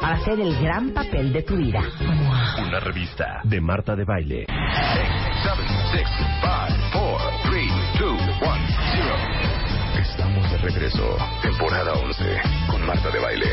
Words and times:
para 0.00 0.16
hacer 0.16 0.40
el 0.40 0.54
gran 0.62 0.90
papel 0.90 1.32
de 1.32 1.42
tu 1.42 1.56
vida. 1.56 1.80
Una 2.58 2.80
revista 2.80 3.40
de 3.44 3.60
Marta 3.60 3.96
de 3.96 4.04
Baile. 4.04 4.46
7, 4.46 5.62
6, 5.92 6.08
5, 6.18 6.38
4, 6.92 7.30
3, 7.50 7.64
2, 8.00 8.10
1, 8.10 8.30
0. 8.92 9.40
Estamos 10.00 10.50
de 10.50 10.58
regreso. 10.58 11.16
Temporada 11.42 11.92
11 11.94 12.40
con 12.70 12.86
Marta 12.86 13.10
de 13.10 13.18
Baile. 13.18 13.46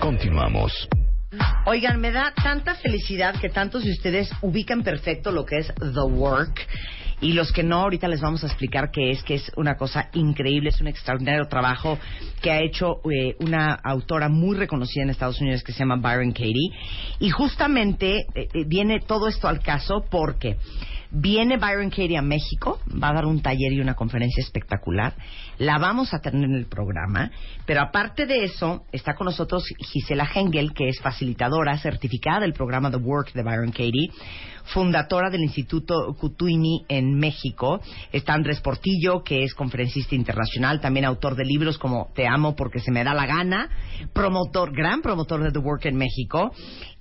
Continuamos. 0.00 0.88
Oigan, 1.66 2.00
me 2.00 2.12
da 2.12 2.32
tanta 2.34 2.74
felicidad 2.74 3.34
que 3.40 3.48
tantos 3.48 3.84
de 3.84 3.90
ustedes 3.90 4.30
ubican 4.42 4.82
perfecto 4.82 5.32
lo 5.32 5.44
que 5.46 5.58
es 5.58 5.72
The 5.74 6.02
Work. 6.02 6.66
Y 7.20 7.32
los 7.32 7.52
que 7.52 7.62
no, 7.62 7.80
ahorita 7.80 8.08
les 8.08 8.20
vamos 8.20 8.42
a 8.44 8.46
explicar 8.46 8.90
qué 8.90 9.10
es, 9.10 9.22
que 9.22 9.34
es 9.34 9.52
una 9.56 9.76
cosa 9.76 10.08
increíble, 10.14 10.70
es 10.70 10.80
un 10.80 10.88
extraordinario 10.88 11.46
trabajo 11.46 11.98
que 12.42 12.50
ha 12.50 12.60
hecho 12.60 13.00
eh, 13.10 13.36
una 13.40 13.74
autora 13.74 14.28
muy 14.28 14.56
reconocida 14.56 15.04
en 15.04 15.10
Estados 15.10 15.40
Unidos 15.40 15.62
que 15.62 15.72
se 15.72 15.80
llama 15.80 15.96
Byron 15.96 16.32
Katie. 16.32 16.70
Y 17.20 17.30
justamente 17.30 18.26
eh, 18.34 18.48
eh, 18.52 18.64
viene 18.66 19.00
todo 19.00 19.28
esto 19.28 19.48
al 19.48 19.60
caso 19.60 20.04
porque 20.10 20.56
viene 21.10 21.56
Byron 21.56 21.90
Katie 21.90 22.18
a 22.18 22.22
México, 22.22 22.80
va 23.02 23.10
a 23.10 23.14
dar 23.14 23.26
un 23.26 23.40
taller 23.40 23.72
y 23.72 23.80
una 23.80 23.94
conferencia 23.94 24.42
espectacular, 24.42 25.14
la 25.58 25.78
vamos 25.78 26.12
a 26.14 26.20
tener 26.20 26.44
en 26.44 26.54
el 26.54 26.66
programa, 26.66 27.30
pero 27.66 27.82
aparte 27.82 28.26
de 28.26 28.44
eso, 28.44 28.84
está 28.92 29.14
con 29.14 29.26
nosotros 29.26 29.64
Gisela 29.78 30.28
Hengel, 30.34 30.72
que 30.74 30.88
es 30.88 31.00
facilitadora 31.00 31.78
certificada 31.78 32.40
del 32.40 32.52
programa 32.52 32.90
The 32.90 32.96
Work 32.96 33.32
de 33.32 33.42
Byron 33.42 33.70
Katie, 33.70 34.10
fundadora 34.64 35.30
del 35.30 35.42
Instituto 35.42 36.14
Cutuini 36.18 36.84
en 36.88 37.14
México. 37.18 37.80
Está 38.12 38.34
Andrés 38.34 38.60
Portillo, 38.60 39.22
que 39.22 39.44
es 39.44 39.54
conferencista 39.54 40.14
internacional, 40.14 40.80
también 40.80 41.04
autor 41.04 41.36
de 41.36 41.44
libros 41.44 41.78
como 41.78 42.10
Te 42.14 42.26
amo 42.26 42.56
porque 42.56 42.80
se 42.80 42.90
me 42.90 43.04
da 43.04 43.14
la 43.14 43.26
gana, 43.26 43.68
promotor, 44.12 44.74
gran 44.74 45.02
promotor 45.02 45.42
de 45.42 45.52
The 45.52 45.58
Work 45.58 45.86
en 45.86 45.96
México, 45.96 46.52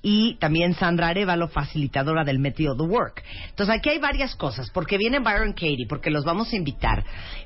y 0.02 0.36
también 0.36 0.73
Sandra 0.73 1.08
Arevalo, 1.08 1.48
facilitadora 1.48 2.26
del 2.26 2.40
método 2.40 2.76
The 2.76 2.84
Work. 2.84 3.23
Entonces 3.50 3.73
aquí 3.73 3.90
hay 3.90 4.00
varias 4.00 4.36
cosas, 4.36 4.70
porque 4.72 4.98
viene 4.98 5.20
Byron 5.20 5.54
Katie, 5.54 5.88
porque 5.88 6.12
los 6.12 6.26
vamos 6.26 6.52
a 6.52 6.58
invitar, 6.58 7.06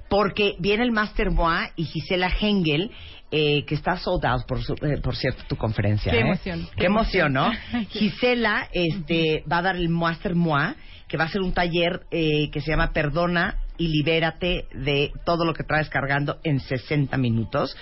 porque 0.09 0.55
viene 0.59 0.83
el 0.83 0.92
Master 0.97 1.29
Moa 1.29 1.69
y 1.75 1.83
Gisela 1.85 2.27
Hengel, 2.41 2.89
eh, 3.29 3.63
que 3.65 3.75
está 3.75 3.97
sold 3.97 4.25
out, 4.25 4.47
por, 4.47 4.63
su- 4.63 4.73
eh, 4.81 4.97
por 5.03 5.15
cierto, 5.15 5.43
tu 5.47 5.55
conferencia. 5.55 6.11
Qué 6.11 6.17
¿eh? 6.17 6.21
emoción, 6.21 6.67
Qué 6.75 6.85
emoción, 6.87 7.33
¿no? 7.33 7.51
Gisela 7.91 8.67
este, 8.71 9.43
va 9.51 9.59
a 9.59 9.61
dar 9.61 9.75
el 9.75 9.89
Master 9.89 10.33
Moa, 10.33 10.75
que 11.07 11.17
va 11.17 11.25
a 11.25 11.29
ser 11.29 11.41
un 11.41 11.53
taller 11.53 12.01
eh, 12.09 12.49
que 12.51 12.61
se 12.61 12.71
llama 12.71 12.91
Perdona 12.93 13.59
y 13.77 13.89
libérate 13.89 14.65
de 14.73 15.11
todo 15.23 15.45
lo 15.45 15.53
que 15.53 15.63
traes 15.63 15.87
cargando 15.87 16.37
en 16.43 16.59
60 16.59 17.15
minutos. 17.17 17.77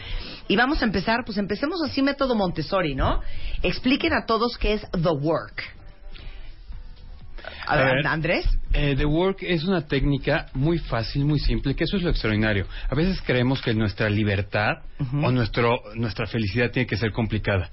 Y 0.49 0.57
vamos 0.57 0.81
a 0.81 0.85
empezar, 0.85 1.23
pues 1.25 1.37
empecemos 1.37 1.81
así 1.85 2.01
método 2.01 2.35
Montessori, 2.35 2.95
¿no? 2.95 3.21
Expliquen 3.63 4.11
a 4.13 4.25
todos 4.25 4.57
qué 4.57 4.73
es 4.73 4.81
The 4.91 5.09
Work. 5.09 5.63
Ver. 7.69 8.07
Andrés. 8.07 8.45
Eh, 8.73 8.95
The 8.97 9.05
Work 9.05 9.43
es 9.43 9.63
una 9.63 9.87
técnica 9.87 10.47
muy 10.53 10.79
fácil, 10.79 11.25
muy 11.25 11.39
simple, 11.39 11.75
que 11.75 11.85
eso 11.85 11.97
es 11.97 12.03
lo 12.03 12.09
extraordinario. 12.09 12.67
A 12.89 12.95
veces 12.95 13.21
creemos 13.21 13.61
que 13.61 13.73
nuestra 13.73 14.09
libertad 14.09 14.79
o 14.99 15.31
nuestro, 15.31 15.79
nuestra 15.95 16.25
felicidad 16.27 16.71
tiene 16.71 16.87
que 16.87 16.97
ser 16.97 17.11
complicada. 17.11 17.69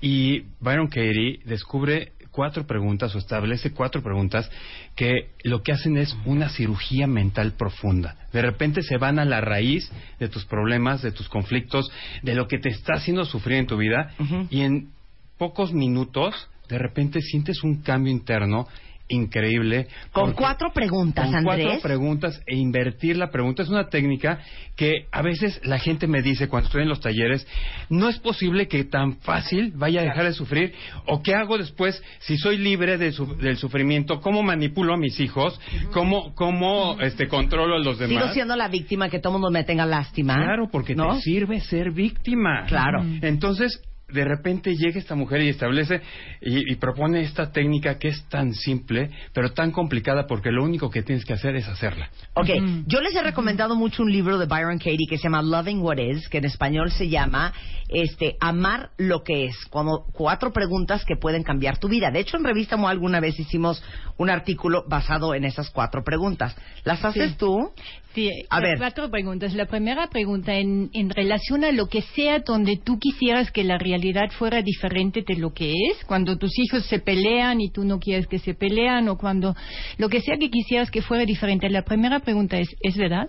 Y 0.00 0.44
Byron 0.60 0.88
Katie 0.88 1.40
descubre 1.44 2.12
cuatro 2.34 2.66
preguntas 2.66 3.14
o 3.14 3.18
establece 3.18 3.72
cuatro 3.72 4.02
preguntas 4.02 4.50
que 4.96 5.30
lo 5.44 5.62
que 5.62 5.72
hacen 5.72 5.96
es 5.96 6.16
una 6.24 6.48
cirugía 6.48 7.06
mental 7.06 7.52
profunda. 7.52 8.16
De 8.32 8.42
repente 8.42 8.82
se 8.82 8.96
van 8.96 9.20
a 9.20 9.24
la 9.24 9.40
raíz 9.40 9.90
de 10.18 10.28
tus 10.28 10.44
problemas, 10.44 11.00
de 11.00 11.12
tus 11.12 11.28
conflictos, 11.28 11.90
de 12.22 12.34
lo 12.34 12.48
que 12.48 12.58
te 12.58 12.70
está 12.70 12.94
haciendo 12.94 13.24
sufrir 13.24 13.58
en 13.58 13.66
tu 13.66 13.76
vida 13.76 14.12
y 14.50 14.62
en 14.62 14.90
pocos 15.38 15.72
minutos 15.72 16.48
de 16.68 16.78
repente 16.78 17.20
sientes 17.20 17.62
un 17.62 17.82
cambio 17.82 18.12
interno 18.12 18.66
increíble. 19.08 19.86
Con 20.12 20.32
cuatro 20.32 20.72
preguntas, 20.72 21.26
con 21.26 21.34
Andrés. 21.36 21.66
cuatro 21.66 21.82
preguntas 21.82 22.40
e 22.46 22.56
invertir 22.56 23.16
la 23.16 23.30
pregunta 23.30 23.62
es 23.62 23.68
una 23.68 23.88
técnica 23.88 24.40
que 24.76 25.06
a 25.12 25.22
veces 25.22 25.60
la 25.64 25.78
gente 25.78 26.06
me 26.06 26.22
dice 26.22 26.48
cuando 26.48 26.66
estoy 26.66 26.82
en 26.82 26.88
los 26.88 27.00
talleres, 27.00 27.46
no 27.90 28.08
es 28.08 28.18
posible 28.18 28.66
que 28.66 28.84
tan 28.84 29.18
fácil 29.18 29.72
vaya 29.76 30.00
a 30.00 30.04
dejar 30.04 30.24
de 30.24 30.32
sufrir 30.32 30.72
o 31.06 31.22
qué 31.22 31.34
hago 31.34 31.58
después 31.58 32.02
si 32.20 32.36
soy 32.38 32.58
libre 32.58 32.98
de 32.98 33.12
su- 33.12 33.36
del 33.36 33.56
sufrimiento, 33.56 34.20
cómo 34.20 34.42
manipulo 34.42 34.94
a 34.94 34.96
mis 34.96 35.20
hijos, 35.20 35.60
cómo, 35.92 36.34
cómo 36.34 36.96
este, 37.00 37.28
controlo 37.28 37.76
a 37.76 37.78
los 37.78 37.98
demás. 37.98 38.22
Sigo 38.22 38.34
siendo 38.34 38.56
la 38.56 38.68
víctima 38.68 39.08
que 39.10 39.18
todo 39.20 39.34
mundo 39.34 39.50
me 39.50 39.64
tenga 39.64 39.86
lástima. 39.86 40.34
Claro, 40.34 40.68
porque 40.70 40.94
¿no? 40.94 41.14
te 41.16 41.20
sirve 41.20 41.60
ser 41.60 41.90
víctima. 41.92 42.64
Claro. 42.66 43.04
Entonces, 43.22 43.80
de 44.14 44.24
repente 44.24 44.74
llega 44.74 44.98
esta 44.98 45.14
mujer 45.14 45.42
y 45.42 45.48
establece 45.48 46.00
y, 46.40 46.72
y 46.72 46.76
propone 46.76 47.20
esta 47.20 47.50
técnica 47.52 47.98
que 47.98 48.08
es 48.08 48.24
tan 48.28 48.54
simple, 48.54 49.10
pero 49.32 49.52
tan 49.52 49.72
complicada 49.72 50.26
porque 50.26 50.50
lo 50.50 50.62
único 50.64 50.88
que 50.90 51.02
tienes 51.02 51.24
que 51.24 51.32
hacer 51.32 51.56
es 51.56 51.68
hacerla. 51.68 52.08
Ok, 52.34 52.48
yo 52.86 53.00
les 53.00 53.14
he 53.14 53.22
recomendado 53.22 53.74
mucho 53.74 54.02
un 54.02 54.12
libro 54.12 54.38
de 54.38 54.46
Byron 54.46 54.78
Katie 54.78 55.06
que 55.08 55.16
se 55.18 55.24
llama 55.24 55.42
Loving 55.42 55.80
What 55.80 55.98
Is, 55.98 56.28
que 56.28 56.38
en 56.38 56.44
español 56.44 56.90
se 56.92 57.08
llama 57.08 57.52
este, 57.88 58.36
Amar 58.40 58.90
lo 58.96 59.22
que 59.22 59.46
es, 59.46 59.56
como 59.70 60.06
cuatro 60.12 60.52
preguntas 60.52 61.04
que 61.04 61.16
pueden 61.16 61.42
cambiar 61.42 61.78
tu 61.78 61.88
vida. 61.88 62.10
De 62.10 62.20
hecho, 62.20 62.36
en 62.36 62.44
Revista 62.44 62.76
Mo 62.76 62.88
alguna 62.88 63.20
vez 63.20 63.38
hicimos 63.38 63.82
un 64.16 64.30
artículo 64.30 64.84
basado 64.88 65.34
en 65.34 65.44
esas 65.44 65.70
cuatro 65.70 66.02
preguntas. 66.04 66.56
¿Las 66.84 67.04
haces 67.04 67.32
Sí. 67.32 67.36
tú? 67.38 67.72
Sí, 68.14 68.30
A 68.48 68.60
ver. 68.60 68.78
cuatro 68.78 69.10
preguntas. 69.10 69.54
La 69.54 69.66
primera 69.66 70.06
pregunta, 70.08 70.54
en, 70.54 70.88
en 70.92 71.10
relación 71.10 71.64
a 71.64 71.72
lo 71.72 71.88
que 71.88 72.02
sea 72.02 72.38
donde 72.38 72.76
tú 72.76 72.98
quisieras 73.00 73.50
que 73.50 73.64
la 73.64 73.76
realidad 73.76 74.30
fuera 74.30 74.62
diferente 74.62 75.24
de 75.26 75.36
lo 75.36 75.52
que 75.52 75.72
es, 75.90 76.04
cuando 76.06 76.38
tus 76.38 76.56
hijos 76.58 76.86
se 76.86 77.00
pelean 77.00 77.60
y 77.60 77.70
tú 77.70 77.84
no 77.84 77.98
quieres 77.98 78.26
que 78.28 78.38
se 78.38 78.54
pelean, 78.54 79.08
o 79.08 79.18
cuando 79.18 79.56
lo 79.98 80.08
que 80.08 80.20
sea 80.20 80.36
que 80.38 80.48
quisieras 80.50 80.90
que 80.92 81.02
fuera 81.02 81.24
diferente. 81.24 81.68
La 81.70 81.82
primera 81.82 82.20
pregunta 82.20 82.56
es, 82.58 82.68
¿es 82.80 82.96
verdad? 82.96 83.28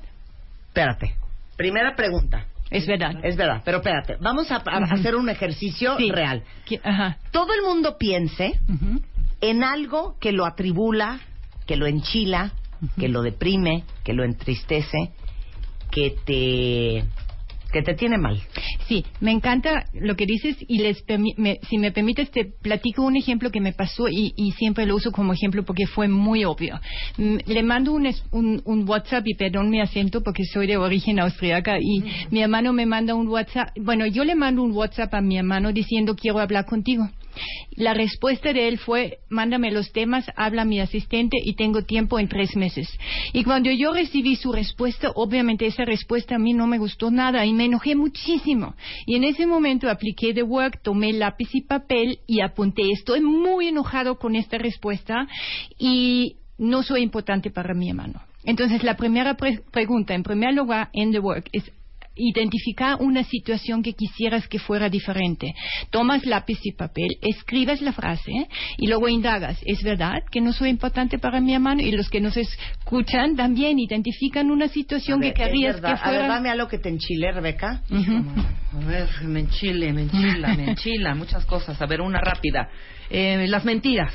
Espérate. 0.67 1.15
Primera 1.57 1.95
pregunta. 1.95 2.45
Es 2.69 2.85
verdad. 2.85 3.13
Es 3.23 3.37
verdad, 3.37 3.61
pero 3.63 3.77
espérate. 3.77 4.17
Vamos 4.19 4.51
a, 4.51 4.57
a 4.57 4.77
hacer 4.93 5.15
un 5.15 5.29
ejercicio 5.29 5.97
Sí. 5.97 6.11
real. 6.11 6.43
Ajá. 6.83 7.17
Todo 7.31 7.53
el 7.53 7.61
mundo 7.63 7.97
piense 7.97 8.59
Ujú. 8.67 9.01
en 9.41 9.63
algo 9.63 10.15
que 10.19 10.31
lo 10.31 10.45
atribula, 10.45 11.19
que 11.65 11.75
lo 11.75 11.85
enchila, 11.87 12.51
que 12.97 13.07
lo 13.09 13.21
deprime, 13.21 13.83
que 14.03 14.13
lo 14.13 14.23
entristece, 14.23 15.11
que 15.91 16.13
te 16.25 17.03
que 17.71 17.81
te 17.81 17.93
tiene 17.93 18.17
mal. 18.17 18.41
Sí, 18.87 19.03
me 19.19 19.31
encanta 19.31 19.87
lo 19.91 20.15
que 20.15 20.25
dices 20.25 20.55
y 20.65 20.77
les 20.77 21.03
me- 21.37 21.59
si 21.67 21.77
me 21.77 21.91
permites 21.91 22.31
te 22.31 22.45
platico 22.45 23.01
un 23.03 23.17
ejemplo 23.17 23.51
que 23.51 23.59
me 23.59 23.73
pasó 23.73 24.07
y, 24.07 24.33
y 24.37 24.51
siempre 24.51 24.85
lo 24.85 24.95
uso 24.95 25.11
como 25.11 25.33
ejemplo 25.33 25.63
porque 25.63 25.85
fue 25.85 26.07
muy 26.07 26.45
obvio. 26.45 26.79
Mm, 27.17 27.37
Le 27.45 27.63
mando 27.63 27.91
un, 27.91 28.05
es- 28.05 28.23
un, 28.31 28.61
un 28.63 28.87
WhatsApp 28.87 29.27
y 29.27 29.33
perdón 29.35 29.69
mi 29.69 29.81
acento 29.81 30.21
porque 30.21 30.45
soy 30.45 30.67
de 30.67 30.77
origen 30.77 31.19
austriaca 31.19 31.77
y 31.81 32.01
mi 32.31 32.41
hermano 32.41 32.71
me 32.71 32.85
manda 32.85 33.13
un 33.13 33.27
WhatsApp. 33.27 33.69
Bueno, 33.81 34.05
yo 34.05 34.23
le 34.23 34.35
mando 34.35 34.63
un 34.63 34.71
WhatsApp 34.71 35.13
a 35.13 35.19
mi 35.19 35.37
hermano 35.37 35.73
diciendo 35.73 36.15
quiero 36.15 36.39
hablar 36.39 36.65
contigo. 36.65 37.09
La 37.75 37.93
respuesta 37.93 38.53
de 38.53 38.67
él 38.67 38.77
fue, 38.77 39.19
mándame 39.29 39.71
los 39.71 39.91
temas, 39.91 40.25
habla 40.35 40.65
mi 40.65 40.79
asistente 40.79 41.37
y 41.43 41.55
tengo 41.55 41.83
tiempo 41.83 42.19
en 42.19 42.27
tres 42.27 42.55
meses. 42.55 42.87
Y 43.33 43.43
cuando 43.43 43.71
yo 43.71 43.93
recibí 43.93 44.35
su 44.35 44.51
respuesta, 44.51 45.11
obviamente 45.15 45.65
esa 45.65 45.85
respuesta 45.85 46.35
a 46.35 46.39
mí 46.39 46.53
no 46.53 46.67
me 46.67 46.77
gustó 46.77 47.11
nada 47.11 47.45
y 47.45 47.53
me 47.53 47.65
enojé 47.65 47.95
muchísimo. 47.95 48.75
Y 49.05 49.15
en 49.15 49.23
ese 49.23 49.45
momento 49.45 49.89
apliqué 49.89 50.33
The 50.33 50.43
Work, 50.43 50.81
tomé 50.81 51.13
lápiz 51.13 51.49
y 51.53 51.61
papel 51.61 52.19
y 52.27 52.41
apunté, 52.41 52.91
estoy 52.91 53.21
muy 53.21 53.67
enojado 53.67 54.17
con 54.17 54.35
esta 54.35 54.57
respuesta 54.57 55.27
y 55.77 56.37
no 56.57 56.83
soy 56.83 57.01
importante 57.01 57.51
para 57.51 57.73
mi 57.73 57.89
hermano. 57.89 58.21
Entonces, 58.45 58.83
la 58.83 58.95
primera 58.95 59.35
pre- 59.35 59.61
pregunta, 59.71 60.13
en 60.13 60.23
primer 60.23 60.53
lugar, 60.53 60.89
en 60.93 61.11
The 61.11 61.19
Work, 61.19 61.49
es 61.51 61.71
identificar 62.15 62.97
una 62.99 63.23
situación 63.23 63.83
que 63.83 63.93
quisieras 63.93 64.47
que 64.47 64.59
fuera 64.59 64.89
diferente. 64.89 65.53
Tomas 65.89 66.25
lápiz 66.25 66.59
y 66.63 66.71
papel, 66.71 67.17
escribes 67.21 67.81
la 67.81 67.93
frase 67.93 68.31
y 68.77 68.87
luego 68.87 69.07
indagas, 69.09 69.59
¿es 69.65 69.83
verdad 69.83 70.23
que 70.31 70.41
no 70.41 70.53
soy 70.53 70.69
importante 70.69 71.19
para 71.19 71.41
mi 71.41 71.53
hermano? 71.53 71.81
Y 71.81 71.91
los 71.91 72.09
que 72.09 72.21
nos 72.21 72.37
escuchan 72.37 73.35
también 73.35 73.79
identifican 73.79 74.51
una 74.51 74.67
situación 74.67 75.19
ver, 75.19 75.33
que 75.33 75.43
querrías 75.43 75.79
que 75.79 75.87
A 75.87 75.89
ver, 75.89 75.99
fuera... 75.99 76.27
dame 76.27 76.49
algo 76.49 76.67
que 76.67 76.79
te 76.79 76.89
enchile, 76.89 77.31
Rebeca. 77.31 77.81
A 77.91 78.85
ver, 78.85 79.09
me 79.23 79.41
enchile, 79.41 79.93
me 79.93 80.03
enchila, 80.03 80.55
me 80.55 80.71
enchila, 80.71 81.15
muchas 81.15 81.45
cosas. 81.45 81.81
A 81.81 81.85
ver, 81.85 82.01
una 82.01 82.19
rápida. 82.19 82.69
Eh, 83.09 83.45
las 83.47 83.65
mentiras, 83.65 84.13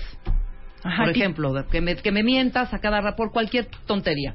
Ajá, 0.83 1.05
por 1.05 1.11
ejemplo, 1.11 1.53
que 1.71 1.81
me, 1.81 1.97
que 1.97 2.13
me 2.13 2.23
mientas 2.23 2.73
a 2.73 2.79
cada 2.79 3.01
rato 3.01 3.17
por 3.17 3.33
cualquier 3.33 3.67
tontería. 3.87 4.35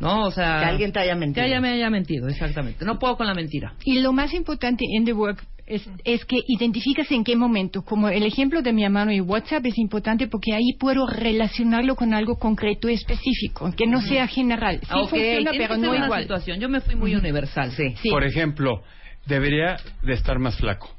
¿No? 0.00 0.24
O 0.24 0.30
sea. 0.30 0.58
Que 0.60 0.64
alguien 0.66 0.92
te 0.92 1.00
haya 1.00 1.14
mentido. 1.14 1.42
Que 1.44 1.50
ella 1.50 1.60
me 1.60 1.70
haya 1.70 1.88
mentido, 1.90 2.28
exactamente. 2.28 2.84
No 2.84 2.98
puedo 2.98 3.16
con 3.16 3.26
la 3.26 3.34
mentira. 3.34 3.74
Y 3.84 4.00
lo 4.00 4.12
más 4.12 4.34
importante 4.34 4.84
en 4.96 5.04
The 5.04 5.12
Work 5.12 5.44
es, 5.66 5.88
es 6.04 6.24
que 6.26 6.36
identificas 6.46 7.10
en 7.10 7.24
qué 7.24 7.36
momento. 7.36 7.82
Como 7.82 8.08
el 8.08 8.24
ejemplo 8.24 8.60
de 8.60 8.72
mi 8.72 8.84
hermano 8.84 9.12
y 9.12 9.20
WhatsApp 9.20 9.64
es 9.66 9.78
importante 9.78 10.26
porque 10.26 10.52
ahí 10.52 10.74
puedo 10.78 11.06
relacionarlo 11.06 11.94
con 11.96 12.12
algo 12.12 12.36
concreto 12.38 12.90
y 12.90 12.94
específico, 12.94 13.72
que 13.76 13.86
no 13.86 14.02
sea 14.02 14.26
general. 14.26 14.80
Sí 14.80 14.86
Ah, 14.90 15.00
ok, 15.02 15.10
funciona, 15.10 15.52
pero 15.56 15.76
no 15.78 15.94
igual. 15.94 16.22
situación. 16.22 16.60
Yo 16.60 16.68
me 16.68 16.80
fui 16.80 16.96
muy 16.96 17.14
universal. 17.14 17.70
Sí. 17.72 17.94
Sí, 18.02 18.10
Por 18.10 18.24
ejemplo, 18.24 18.82
debería 19.26 19.76
de 20.02 20.12
estar 20.12 20.38
más 20.38 20.56
flaco. 20.58 20.90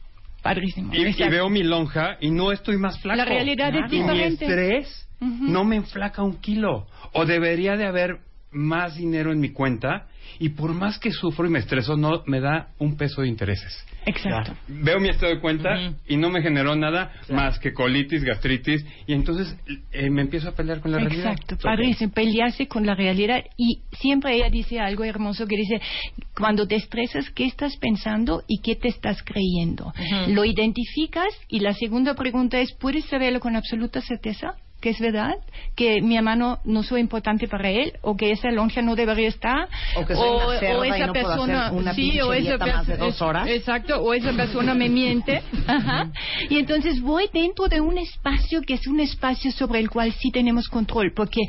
padrísimo. 0.41 0.93
Y, 0.93 1.05
y 1.07 1.29
veo 1.29 1.49
mi 1.49 1.63
lonja 1.63 2.17
y 2.21 2.31
no 2.31 2.51
estoy 2.51 2.77
más 2.77 2.99
flaco. 3.01 3.17
La 3.17 3.25
realidad 3.25 3.69
es 3.75 3.91
Y 3.91 3.97
mi 3.97 4.01
diferente. 4.03 4.45
estrés 4.45 5.07
Ujú. 5.21 5.43
no 5.43 5.63
me 5.63 5.75
enflaca 5.75 6.23
un 6.23 6.37
kilo. 6.39 6.87
O 7.13 7.25
debería 7.25 7.75
de 7.77 7.85
haber 7.85 8.17
más 8.55 8.95
dinero 8.95 9.31
en 9.31 9.39
mi 9.39 9.49
cuenta 9.49 10.07
y 10.39 10.49
por 10.49 10.73
más 10.73 10.97
que 10.97 11.11
sufro 11.11 11.45
y 11.45 11.49
me 11.49 11.59
estreso 11.59 11.95
no 11.95 12.23
me 12.25 12.39
da 12.39 12.69
un 12.79 12.97
peso 12.97 13.21
de 13.21 13.27
intereses. 13.27 13.85
Exacto. 14.05 14.53
Veo 14.67 14.99
mi 14.99 15.09
estado 15.09 15.33
de 15.33 15.39
cuenta 15.39 15.93
y 16.07 16.17
no 16.17 16.29
me 16.29 16.41
generó 16.41 16.75
nada 16.75 17.11
más 17.29 17.59
que 17.59 17.73
colitis, 17.73 18.23
gastritis 18.23 18.85
y 19.07 19.13
entonces 19.13 19.55
eh, 19.91 20.09
me 20.09 20.21
empiezo 20.21 20.49
a 20.49 20.51
pelear 20.53 20.79
con 20.79 20.91
la 20.91 20.99
realidad. 20.99 21.31
Exacto, 21.31 21.57
padrísimo, 21.61 22.11
pelearse 22.11 22.67
con 22.67 22.85
la 22.85 22.95
realidad 22.95 23.43
y 23.57 23.81
siempre 23.93 24.35
ella 24.35 24.49
dice 24.49 24.79
algo 24.79 25.03
hermoso 25.03 25.47
que 25.47 25.57
dice, 25.57 25.81
cuando 26.35 26.67
te 26.67 26.75
estresas, 26.75 27.29
¿qué 27.31 27.45
estás 27.45 27.77
pensando 27.77 28.43
y 28.47 28.61
qué 28.61 28.75
te 28.75 28.89
estás 28.89 29.23
creyendo? 29.23 29.93
Lo 30.27 30.45
identificas 30.45 31.29
y 31.47 31.59
la 31.59 31.73
segunda 31.73 32.15
pregunta 32.15 32.59
es, 32.59 32.73
¿puedes 32.73 33.05
saberlo 33.05 33.39
con 33.39 33.55
absoluta 33.55 34.01
certeza? 34.01 34.55
Que 34.85 34.91
es 34.91 34.99
verdad, 34.99 35.33
que 35.75 35.99
mi 36.03 36.15
hermano 36.15 36.59
no 36.63 36.83
soy 36.83 37.01
importante 37.01 37.47
para 37.47 37.71
él, 37.71 37.93
o 38.03 38.15
que 38.15 38.29
esa 38.29 38.51
lonja 38.51 38.83
no 38.83 38.95
debería 38.95 39.29
estar, 39.29 39.67
O 39.95 40.05
que 40.05 40.13
soy 40.13 40.29
una 40.29 40.59
cerda 40.59 40.85
y 40.97 41.01
no 41.07 41.13
puedo 41.13 41.27
hacer 41.41 41.71
una 41.73 41.93
pinche 41.95 42.39
dieta 42.39 42.65
más 42.67 42.85
de 42.85 42.97
dos 42.97 43.15
es- 43.15 43.21
horas. 43.23 43.47
Exacto, 43.47 43.99
o 43.99 44.13
esa 44.13 44.31
persona 44.33 44.75
me 44.75 44.87
miente. 44.87 45.41
Ajá. 45.67 46.11
Y 46.51 46.59
entonces 46.59 47.01
voy 47.01 47.27
dentro 47.33 47.67
de 47.67 47.81
un 47.81 47.97
espacio 47.97 48.61
que 48.61 48.75
es 48.75 48.85
un 48.85 48.99
espacio 48.99 49.51
sobre 49.53 49.79
el 49.79 49.89
cual 49.89 50.13
sí 50.13 50.29
tenemos 50.29 50.67
control, 50.67 51.13
porque 51.15 51.41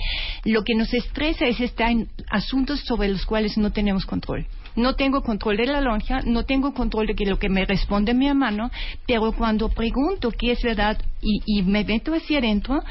lo 0.47 0.65
que 0.65 0.75
nos 0.75 0.95
estresa 0.95 1.45
es 1.45 1.61
estar 1.61 1.91
en 1.91 2.09
asuntos 2.31 2.81
sobre 2.87 3.09
los 3.09 3.27
cuales 3.27 3.59
no 3.59 3.71
tenemos 3.71 4.07
control. 4.07 4.47
No 4.77 4.95
tengo 4.95 5.23
control 5.23 5.57
de 5.57 5.65
la 5.65 5.81
lonja, 5.81 6.21
no 6.27 6.45
tengo 6.45 6.75
control 6.75 7.07
de 7.07 7.15
que 7.15 7.25
lo 7.25 7.39
que 7.39 7.49
me 7.49 7.65
responde 7.65 8.13
mi 8.13 8.29
hermano, 8.29 8.71
pero 9.07 9.33
cuando 9.33 9.71
pregunto 9.71 10.31
qué 10.31 10.53
es 10.53 10.63
verdad 10.63 10.99
y, 11.23 11.41
y 11.47 11.63
me 11.63 11.83
meto 11.83 12.13
hacia 12.13 12.41
adentro, 12.41 12.83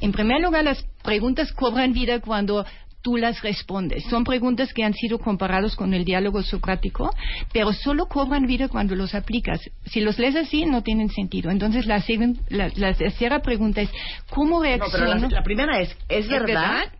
en 0.00 0.12
primer 0.12 0.40
lugar 0.40 0.64
las 0.64 0.82
preguntas 1.02 1.52
cobran 1.52 1.92
vida 1.92 2.20
cuando 2.20 2.64
tú 3.02 3.16
las 3.16 3.40
respondes. 3.42 4.04
Son 4.10 4.24
preguntas 4.24 4.72
que 4.74 4.84
han 4.84 4.92
sido 4.92 5.18
comparados 5.18 5.74
con 5.74 5.94
el 5.94 6.04
diálogo 6.04 6.42
socrático, 6.42 7.10
pero 7.52 7.72
solo 7.72 8.06
cobran 8.06 8.46
vida 8.46 8.68
cuando 8.68 8.94
los 8.94 9.14
aplicas. 9.14 9.58
Si 9.86 10.00
los 10.00 10.18
lees 10.18 10.36
así, 10.36 10.66
no 10.66 10.82
tienen 10.82 11.08
sentido. 11.08 11.50
Entonces, 11.50 11.86
la, 11.86 12.04
la, 12.50 12.70
la 12.76 12.92
tercera 12.94 13.40
pregunta 13.40 13.80
es, 13.80 13.90
¿cómo 14.28 14.58
No, 14.58 14.62
reacciono? 14.64 14.92
pero 14.92 15.14
la, 15.14 15.28
la 15.28 15.42
primera 15.42 15.80
es, 15.80 15.96
¿es, 16.10 16.28
verdad? 16.28 16.92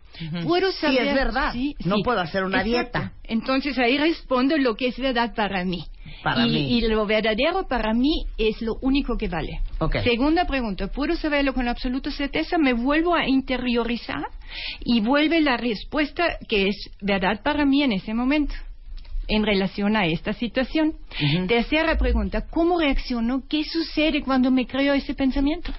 Puedo 0.43 0.71
Sí, 0.71 0.77
saber. 0.79 1.07
es 1.07 1.13
verdad. 1.13 1.53
Sí, 1.53 1.75
No 1.85 1.97
sí. 1.97 2.03
puedo 2.03 2.19
hacer 2.19 2.43
una 2.43 2.61
Exacto. 2.63 2.99
dieta. 2.99 3.13
Entonces 3.23 3.77
ahí 3.77 3.97
respondo 3.97 4.57
lo 4.57 4.75
que 4.75 4.87
es 4.87 4.97
verdad 4.99 5.33
para 5.35 5.63
mí. 5.63 5.85
Para 6.23 6.45
y, 6.45 6.49
mí. 6.51 6.77
y 6.77 6.81
lo 6.81 7.05
verdadero 7.05 7.67
para 7.67 7.93
mí 7.93 8.25
es 8.37 8.61
lo 8.61 8.75
único 8.81 9.17
que 9.17 9.27
vale. 9.27 9.61
Segunda 10.03 10.45
pregunta, 10.45 10.87
¿puedo 10.87 11.15
saberlo 11.15 11.53
con 11.53 11.67
absoluta 11.67 12.11
certeza? 12.11 12.57
Me 12.57 12.73
vuelvo 12.73 13.15
a 13.15 13.27
interiorizar 13.27 14.23
y 14.83 15.01
vuelve 15.01 15.41
la 15.41 15.57
respuesta 15.57 16.37
que 16.47 16.67
es 16.67 16.89
verdad 17.01 17.41
para 17.43 17.65
mí 17.65 17.83
en 17.83 17.93
ese 17.93 18.13
momento 18.13 18.53
en 19.27 19.45
relación 19.45 19.95
a 19.95 20.05
esta 20.05 20.33
situación. 20.33 20.93
Tercera 21.47 21.97
pregunta, 21.97 22.47
¿cómo 22.49 22.79
reacciono? 22.79 23.43
¿Qué 23.47 23.63
sucede 23.63 24.21
cuando 24.21 24.51
me 24.51 24.67
creo 24.67 24.93
ese 24.93 25.13
pensamiento? 25.13 25.71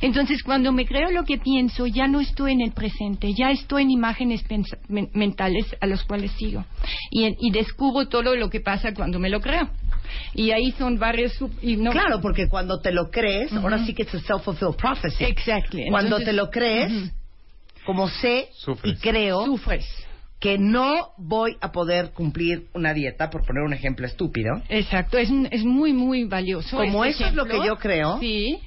Entonces, 0.00 0.42
cuando 0.42 0.72
me 0.72 0.86
creo 0.86 1.10
lo 1.10 1.24
que 1.24 1.38
pienso, 1.38 1.86
ya 1.86 2.06
no 2.08 2.20
estoy 2.20 2.52
en 2.52 2.60
el 2.60 2.72
presente, 2.72 3.32
ya 3.34 3.50
estoy 3.50 3.82
en 3.82 3.90
imágenes 3.90 4.44
men- 4.88 5.10
mentales 5.12 5.66
a 5.80 5.86
los 5.86 6.02
cuales 6.04 6.30
sigo. 6.32 6.64
Y, 7.10 7.50
descubro 7.50 8.08
todo 8.08 8.34
lo 8.34 8.48
que 8.50 8.60
pasa 8.60 8.94
cuando 8.94 9.18
me 9.18 9.28
lo 9.30 9.40
creo. 9.40 9.68
Y 10.34 10.50
ahí 10.50 10.72
son 10.72 10.98
varios... 10.98 11.32
sub- 11.34 11.52
y 11.62 11.76
no- 11.76 11.90
Claro, 11.92 12.20
porque 12.20 12.48
cuando 12.48 12.80
te 12.80 12.92
lo 12.92 13.10
crees, 13.10 13.52
ahora 13.52 13.84
sí 13.86 13.94
que 13.94 14.02
es 14.02 14.14
a 14.14 14.18
self-fulfilled 14.20 14.76
prophecy. 14.76 15.24
Exactly. 15.24 15.86
Cuando 15.90 16.16
Entonces, 16.18 16.26
te 16.26 16.32
lo 16.32 16.50
crees, 16.50 16.92
como 17.86 18.08
sé 18.08 18.48
Sufres. 18.52 18.92
y 18.92 18.96
creo 19.00 19.44
Sufres. 19.46 19.86
que 20.38 20.58
no 20.58 21.10
voy 21.18 21.56
a 21.60 21.72
poder 21.72 22.10
cumplir 22.12 22.66
una 22.74 22.92
dieta, 22.94 23.30
por 23.30 23.44
poner 23.46 23.62
un 23.62 23.72
ejemplo 23.72 24.06
estúpido, 24.06 24.50
Exacto, 24.68 25.16
es, 25.18 25.30
es 25.50 25.64
muy, 25.64 25.92
muy 25.92 26.24
valioso. 26.24 26.76
Como 26.76 27.04
este 27.04 27.22
eso 27.24 27.30
es 27.30 27.34
lo 27.36 27.44
que 27.46 27.64
yo 27.64 27.76
creo, 27.76 28.18
Sí, 28.20 28.58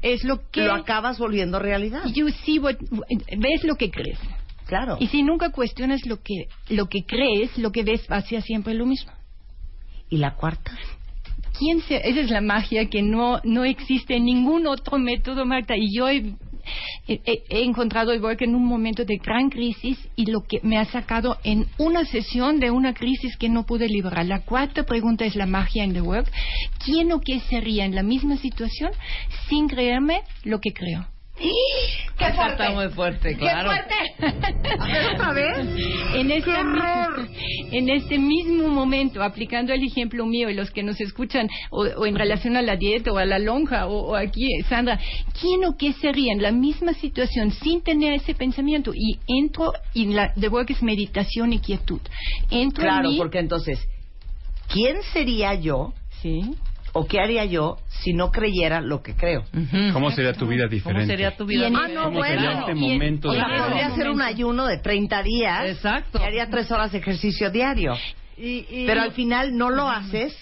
es 0.00 0.24
lo 0.24 0.48
que... 0.50 0.62
lo 0.64 0.74
acabas 0.74 1.18
volviendo 1.18 1.58
realidad. 1.58 2.04
You 2.14 2.30
see 2.30 2.58
what- 2.58 2.78
ves 3.38 3.64
lo 3.64 3.76
que 3.76 3.90
crees. 3.90 4.18
Claro. 4.66 4.96
Y 5.00 5.08
si 5.08 5.22
nunca 5.22 5.50
cuestionas 5.50 6.06
lo 6.06 6.22
que, 6.22 6.48
lo 6.70 6.86
que 6.88 7.04
crees, 7.04 7.56
lo 7.58 7.72
que 7.72 7.82
ves 7.82 8.06
va 8.10 8.16
a 8.16 8.22
ser 8.22 8.42
siempre 8.42 8.74
lo 8.74 8.86
mismo. 8.86 9.12
¿Y 10.08 10.16
la 10.18 10.34
cuarta? 10.34 10.72
¿Quién 11.58 11.80
se, 11.82 11.96
esa 11.96 12.20
es 12.20 12.30
la 12.30 12.40
magia 12.40 12.88
que 12.88 13.02
no, 13.02 13.40
no 13.44 13.64
existe 13.64 14.16
en 14.16 14.24
ningún 14.24 14.66
otro 14.66 14.98
método, 14.98 15.44
Marta. 15.44 15.76
Y 15.76 15.94
yo 15.94 16.08
he, 16.08 16.34
he- 17.06 17.42
encontrado 17.48 18.12
el 18.12 18.22
work 18.22 18.42
en 18.42 18.54
un 18.54 18.64
momento 18.64 19.04
de 19.04 19.16
gran 19.16 19.50
crisis 19.50 19.98
y 20.16 20.26
lo 20.30 20.42
que 20.48 20.60
me 20.62 20.78
ha 20.78 20.84
sacado 20.86 21.38
en 21.44 21.66
una 21.78 22.04
sesión 22.04 22.60
de 22.60 22.70
una 22.70 22.94
crisis 22.94 23.36
que 23.36 23.48
no 23.48 23.64
pude 23.64 23.88
liberar. 23.88 24.26
La 24.26 24.44
cuarta 24.44 24.84
pregunta 24.84 25.24
es 25.24 25.34
la 25.36 25.46
magia 25.46 25.84
en 25.84 25.92
the 25.92 26.00
work. 26.00 26.30
¿Quién 26.84 27.12
o 27.12 27.20
qué 27.20 27.40
sería 27.40 27.84
en 27.84 27.94
la 27.94 28.02
misma 28.02 28.36
situación 28.36 28.90
sin 29.48 29.68
creerme 29.68 30.22
lo 30.44 30.60
que 30.60 30.72
creo? 30.72 31.06
¡Qué 32.30 32.52
Está 32.52 32.70
muy 32.70 32.88
fuerte, 32.90 33.36
claro. 33.36 33.70
A 33.70 34.86
ver, 34.86 35.14
otra 35.14 35.32
vez. 35.32 35.58
en 36.14 36.30
este, 36.30 36.64
mismo, 36.64 36.84
en 37.72 37.88
este 37.88 38.18
mismo 38.18 38.68
momento, 38.68 39.22
aplicando 39.22 39.72
el 39.72 39.82
ejemplo 39.82 40.26
mío 40.26 40.50
y 40.50 40.54
los 40.54 40.70
que 40.70 40.82
nos 40.82 41.00
escuchan, 41.00 41.48
o, 41.70 41.82
o 41.82 42.06
en 42.06 42.14
relación 42.14 42.56
a 42.56 42.62
la 42.62 42.76
dieta 42.76 43.12
o 43.12 43.18
a 43.18 43.24
la 43.24 43.38
lonja, 43.38 43.86
o, 43.86 44.10
o 44.10 44.16
aquí, 44.16 44.46
Sandra, 44.68 44.98
¿quién 45.40 45.64
o 45.64 45.76
qué 45.76 45.92
sería 45.94 46.32
en 46.32 46.42
la 46.42 46.52
misma 46.52 46.94
situación 46.94 47.50
sin 47.50 47.82
tener 47.82 48.12
ese 48.14 48.34
pensamiento? 48.34 48.92
Y 48.94 49.18
entro, 49.26 49.72
y 49.94 50.06
la, 50.06 50.32
the 50.34 50.48
work 50.48 50.70
es 50.70 50.82
meditación 50.82 51.52
y 51.52 51.58
quietud. 51.58 52.00
Entro 52.50 52.84
Claro, 52.84 53.08
en 53.08 53.14
mí, 53.14 53.18
porque 53.18 53.38
entonces, 53.38 53.80
¿quién 54.68 55.02
sería 55.12 55.54
yo 55.54 55.92
Sí. 56.22 56.54
O 56.94 57.06
qué 57.06 57.20
haría 57.20 57.44
yo 57.44 57.78
si 57.88 58.12
no 58.12 58.30
creyera 58.30 58.80
lo 58.80 59.02
que 59.02 59.14
creo? 59.14 59.44
¿Cómo 59.92 60.10
sería 60.10 60.32
tu 60.34 60.46
vida 60.46 60.66
diferente? 60.66 61.02
¿Cómo 61.04 61.06
sería 61.12 61.36
tu 61.36 61.46
vida? 61.46 61.66
en- 61.68 61.76
Ah, 61.76 61.88
no, 61.88 62.04
¿Cómo 62.04 62.18
bueno. 62.18 62.34
sería 62.34 62.58
este 62.60 62.74
momento 62.74 63.28
O 63.28 63.32
de 63.32 63.38
sea, 63.38 63.48
podría 63.66 63.86
hacer 63.86 64.10
un 64.10 64.22
ayuno 64.22 64.66
de 64.66 64.78
30 64.78 65.22
días 65.22 65.64
Exacto. 65.66 66.18
y 66.20 66.22
haría 66.24 66.48
tres 66.50 66.70
horas 66.70 66.92
de 66.92 66.98
ejercicio 66.98 67.50
diario. 67.50 67.94
Y- 68.36 68.66
y- 68.70 68.84
Pero 68.86 69.02
al 69.02 69.12
final 69.12 69.56
no 69.56 69.70
lo 69.70 69.88
haces 69.88 70.34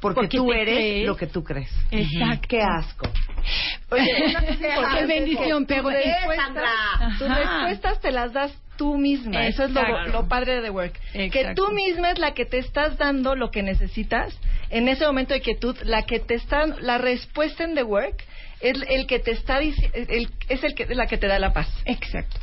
porque, 0.00 0.20
Porque 0.20 0.36
tú 0.36 0.52
eres 0.52 0.76
crees. 0.76 1.06
lo 1.06 1.16
que 1.16 1.26
tú 1.26 1.42
crees. 1.42 1.70
Exacto. 1.90 2.46
Qué 2.48 2.60
asco. 2.62 3.10
Qué 3.90 5.06
bendición, 5.06 5.66
pero... 5.66 5.88
Respuestas, 5.88 7.18
tus 7.18 7.28
respuestas 7.28 8.00
te 8.00 8.12
las 8.12 8.32
das 8.32 8.52
tú 8.76 8.96
misma. 8.96 9.46
Eso 9.46 9.64
es 9.64 9.72
lo, 9.72 9.80
Exacto. 9.80 10.12
lo 10.12 10.28
padre 10.28 10.60
de 10.60 10.70
Work. 10.70 11.00
Que 11.12 11.24
Exacto. 11.24 11.64
tú 11.66 11.72
misma 11.72 12.12
es 12.12 12.18
la 12.18 12.32
que 12.32 12.44
te 12.44 12.58
estás 12.58 12.96
dando 12.96 13.34
lo 13.34 13.50
que 13.50 13.64
necesitas 13.64 14.38
en 14.70 14.88
ese 14.88 15.04
momento 15.04 15.34
de 15.34 15.40
quietud, 15.40 15.76
la 15.82 16.02
que 16.02 16.20
te 16.20 16.34
está, 16.34 16.66
la 16.66 16.98
respuesta 16.98 17.64
en 17.64 17.74
The 17.74 17.82
Work 17.82 18.24
es 18.60 18.78
el 18.88 19.06
que 19.06 19.18
te 19.18 19.32
está 19.32 19.58
el, 19.58 20.28
es 20.48 20.62
el 20.62 20.74
que 20.74 20.86
la 20.94 21.06
que 21.06 21.18
te 21.18 21.26
da 21.26 21.38
la 21.40 21.52
paz. 21.52 21.68
Exacto. 21.86 22.36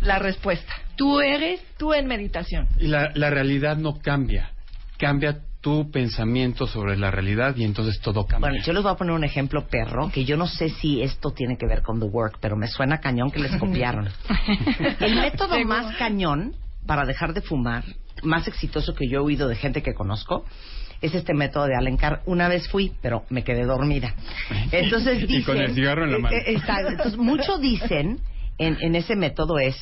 La 0.00 0.18
respuesta. 0.18 0.72
Tú 0.96 1.20
eres 1.20 1.60
Tú 1.76 1.92
en 1.92 2.06
meditación. 2.06 2.66
Y 2.78 2.86
la, 2.86 3.10
la 3.14 3.28
realidad 3.30 3.76
no 3.76 4.00
cambia. 4.00 4.50
Cambia 4.98 5.38
tu 5.62 5.90
pensamiento 5.90 6.66
sobre 6.66 6.96
la 6.98 7.10
realidad 7.10 7.56
y 7.56 7.64
entonces 7.64 7.98
todo 8.00 8.26
cambia. 8.26 8.50
Bueno, 8.50 8.64
yo 8.64 8.72
les 8.72 8.82
voy 8.82 8.92
a 8.92 8.96
poner 8.96 9.14
un 9.14 9.24
ejemplo 9.24 9.66
perro, 9.68 10.10
que 10.12 10.24
yo 10.24 10.36
no 10.36 10.46
sé 10.48 10.68
si 10.68 11.00
esto 11.00 11.30
tiene 11.30 11.56
que 11.56 11.66
ver 11.66 11.82
con 11.82 12.00
The 12.00 12.06
Work, 12.06 12.38
pero 12.40 12.56
me 12.56 12.66
suena 12.66 12.98
cañón 12.98 13.30
que 13.30 13.38
les 13.38 13.56
copiaron. 13.56 14.08
El 15.00 15.14
método 15.16 15.58
más 15.64 15.96
cañón 15.96 16.54
para 16.84 17.06
dejar 17.06 17.32
de 17.32 17.40
fumar 17.42 17.84
más 18.24 18.46
exitoso 18.48 18.94
que 18.94 19.08
yo 19.08 19.20
he 19.20 19.22
oído 19.22 19.48
de 19.48 19.56
gente 19.56 19.82
que 19.82 19.94
conozco 19.94 20.44
es 21.00 21.14
este 21.14 21.34
método 21.34 21.66
de 21.66 21.74
Alencar. 21.76 22.22
Una 22.26 22.48
vez 22.48 22.68
fui, 22.68 22.92
pero 23.00 23.24
me 23.30 23.42
quedé 23.44 23.64
dormida. 23.64 24.14
Entonces 24.72 25.20
dicen, 25.20 25.40
Y 25.40 25.42
con 25.44 25.56
el 25.58 25.74
cigarro 25.74 26.04
en 26.04 26.12
la 26.12 26.18
mano. 26.18 26.36
Eh, 26.36 26.42
eh, 26.46 26.54
está- 26.54 26.80
entonces, 26.80 27.16
mucho 27.16 27.58
dicen 27.58 28.18
en, 28.58 28.76
en 28.80 28.94
ese 28.96 29.16
método 29.16 29.58
es, 29.58 29.76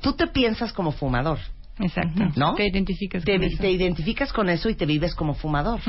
tú 0.00 0.14
te 0.14 0.26
piensas 0.28 0.72
como 0.72 0.92
fumador, 0.92 1.38
Exacto. 1.82 2.30
¿no? 2.36 2.54
Te 2.54 2.66
identificas 2.66 3.24
te, 3.24 3.36
con 3.36 3.44
eso. 3.44 3.56
te 3.60 3.70
identificas 3.70 4.32
con 4.32 4.48
eso 4.48 4.68
y 4.68 4.74
te 4.74 4.86
vives 4.86 5.14
como 5.14 5.34
fumador. 5.34 5.80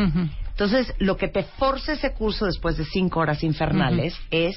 Entonces, 0.49 0.93
lo 0.99 1.17
que 1.17 1.27
te 1.27 1.43
forza 1.43 1.93
ese 1.93 2.13
curso 2.13 2.45
después 2.45 2.77
de 2.77 2.85
cinco 2.85 3.19
horas 3.19 3.43
infernales 3.43 4.15
es 4.31 4.55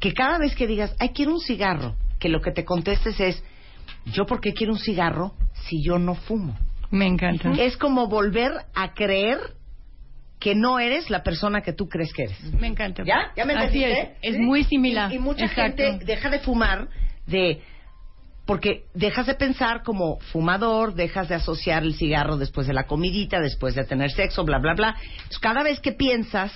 que 0.00 0.12
cada 0.14 0.38
vez 0.38 0.54
que 0.54 0.66
digas, 0.66 0.94
ay, 0.98 1.10
quiero 1.10 1.32
un 1.34 1.40
cigarro, 1.40 1.94
que 2.18 2.28
lo 2.28 2.40
que 2.40 2.52
te 2.52 2.64
contestes 2.64 3.20
es, 3.20 3.42
¿yo 4.06 4.26
por 4.26 4.40
qué 4.40 4.52
quiero 4.54 4.72
un 4.72 4.78
cigarro 4.78 5.34
si 5.68 5.82
yo 5.84 5.98
no 5.98 6.14
fumo? 6.14 6.56
Me 6.90 7.06
encanta. 7.06 7.52
Es 7.52 7.76
como 7.76 8.08
volver 8.08 8.52
a 8.74 8.94
creer 8.94 9.38
que 10.40 10.54
no 10.54 10.78
eres 10.78 11.10
la 11.10 11.22
persona 11.22 11.60
que 11.60 11.72
tú 11.74 11.86
crees 11.88 12.12
que 12.14 12.22
eres. 12.24 12.54
Me 12.54 12.66
encanta. 12.66 13.04
¿Ya? 13.04 13.30
¿Ya 13.36 13.44
me 13.44 13.52
Así 13.52 13.84
entendiste? 13.84 14.16
es. 14.22 14.32
Es 14.32 14.36
¿Sí? 14.36 14.40
muy 14.42 14.64
similar. 14.64 15.12
Y, 15.12 15.16
y 15.16 15.18
mucha 15.18 15.44
Exacto. 15.44 15.82
gente 15.82 16.04
deja 16.06 16.30
de 16.30 16.38
fumar 16.40 16.88
de 17.26 17.60
porque 18.50 18.86
dejas 18.94 19.26
de 19.26 19.36
pensar 19.36 19.84
como 19.84 20.18
fumador, 20.32 20.94
dejas 20.94 21.28
de 21.28 21.36
asociar 21.36 21.84
el 21.84 21.94
cigarro 21.94 22.36
después 22.36 22.66
de 22.66 22.72
la 22.72 22.88
comidita, 22.88 23.38
después 23.38 23.76
de 23.76 23.84
tener 23.84 24.10
sexo, 24.10 24.44
bla, 24.44 24.58
bla, 24.58 24.74
bla. 24.74 24.96
Cada 25.40 25.62
vez 25.62 25.78
que 25.78 25.92
piensas 25.92 26.50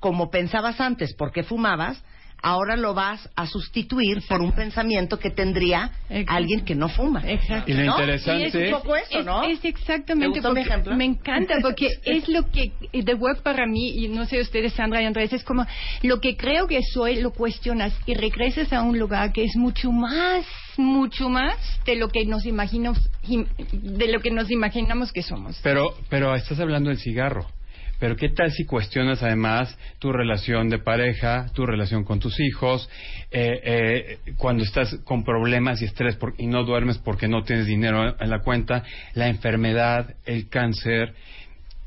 como 0.00 0.30
pensabas 0.30 0.80
antes, 0.80 1.14
porque 1.14 1.44
fumabas, 1.44 2.02
ahora 2.42 2.76
lo 2.76 2.94
vas 2.94 3.28
a 3.36 3.46
sustituir 3.46 4.22
por 4.28 4.40
un 4.40 4.52
pensamiento 4.52 5.18
que 5.18 5.30
tendría 5.30 5.90
Exacto. 6.08 6.32
alguien 6.32 6.64
que 6.64 6.74
no 6.74 6.88
fuma. 6.88 7.22
Exacto. 7.28 7.70
Y 7.70 7.74
lo 7.74 7.84
¿No? 7.84 7.92
interesante- 7.92 8.58
Y 8.58 8.64
es 8.66 8.72
un 8.74 8.80
poco 8.80 8.96
eso, 8.96 9.18
es, 9.20 9.24
¿no? 9.26 9.42
es 9.44 9.64
exactamente 9.64 10.40
¿Te 10.40 10.52
mi 10.52 10.60
ejemplo? 10.60 10.94
me 10.96 11.04
encanta 11.04 11.56
porque 11.62 11.88
es 12.04 12.28
lo 12.28 12.50
que 12.50 12.72
The 12.92 13.14
Work 13.14 13.42
para 13.42 13.66
mí 13.66 13.90
y 14.04 14.08
no 14.08 14.24
sé 14.26 14.40
ustedes 14.40 14.72
Sandra 14.74 15.02
y 15.02 15.06
Andrés 15.06 15.32
es 15.32 15.42
como 15.44 15.66
lo 16.02 16.20
que 16.20 16.36
creo 16.36 16.66
que 16.66 16.80
soy 16.92 17.20
lo 17.20 17.32
cuestionas 17.32 17.92
y 18.06 18.14
regresas 18.14 18.72
a 18.72 18.82
un 18.82 18.98
lugar 18.98 19.32
que 19.32 19.44
es 19.44 19.56
mucho 19.56 19.90
más 19.92 20.44
mucho 20.76 21.28
más 21.28 21.56
de 21.84 21.96
lo 21.96 22.08
que 22.08 22.24
nos 22.24 22.46
imaginamos 22.46 22.98
im- 23.24 23.48
de 23.72 24.08
lo 24.12 24.20
que 24.20 24.30
nos 24.30 24.50
imaginamos 24.50 25.12
que 25.12 25.22
somos 25.22 25.58
Pero, 25.62 25.94
pero 26.08 26.34
estás 26.36 26.60
hablando 26.60 26.90
del 26.90 26.98
cigarro. 26.98 27.46
Pero 27.98 28.14
¿qué 28.16 28.28
tal 28.28 28.52
si 28.52 28.64
cuestionas 28.64 29.22
además 29.22 29.76
tu 29.98 30.12
relación 30.12 30.68
de 30.68 30.78
pareja, 30.78 31.46
tu 31.52 31.66
relación 31.66 32.04
con 32.04 32.20
tus 32.20 32.38
hijos, 32.38 32.88
eh, 33.30 33.60
eh, 33.64 34.18
cuando 34.36 34.62
estás 34.62 34.96
con 35.04 35.24
problemas 35.24 35.82
y 35.82 35.86
estrés 35.86 36.16
por- 36.16 36.34
y 36.38 36.46
no 36.46 36.62
duermes 36.64 36.98
porque 36.98 37.26
no 37.26 37.42
tienes 37.42 37.66
dinero 37.66 38.14
en 38.20 38.30
la 38.30 38.38
cuenta, 38.40 38.84
la 39.14 39.28
enfermedad, 39.28 40.14
el 40.26 40.48
cáncer, 40.48 41.14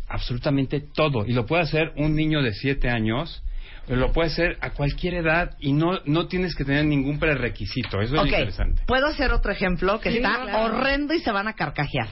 absolutamente 0.10 0.82
todo. 0.82 1.26
Y 1.26 1.34
lo 1.34 1.46
puede 1.46 1.64
hacer 1.64 1.94
un 1.96 2.16
niño 2.16 2.42
de 2.42 2.54
siete 2.54 2.90
años, 2.90 3.42
lo 3.88 4.12
puede 4.12 4.30
hacer 4.30 4.58
a 4.62 4.72
cualquier 4.72 5.16
edad 5.16 5.56
y 5.60 5.74
no, 5.74 6.00
no 6.06 6.28
tienes 6.28 6.56
que 6.56 6.64
tener 6.66 6.86
ningún 6.86 7.20
prerequisito. 7.20 8.02
Eso 8.02 8.16
es 8.16 8.20
Ok, 8.20 8.26
lo 8.26 8.28
interesante. 8.28 8.82
¿Puedo 8.86 9.08
hacer 9.08 9.32
otro 9.32 9.52
ejemplo 9.52 10.00
que 10.00 10.12
Sí, 10.12 10.18
está 10.18 10.42
claro. 10.44 10.66
horrendo 10.66 11.14
y 11.14 11.20
se 11.20 11.32
van 11.32 11.48
a 11.48 11.54
carcajear? 11.54 12.08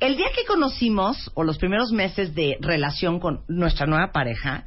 El 0.00 0.16
día 0.16 0.28
que 0.34 0.44
conocimos, 0.44 1.30
o 1.34 1.42
los 1.42 1.58
primeros 1.58 1.90
meses 1.90 2.34
de 2.34 2.56
relación 2.60 3.18
con 3.18 3.42
nuestra 3.48 3.86
nueva 3.86 4.12
pareja, 4.12 4.64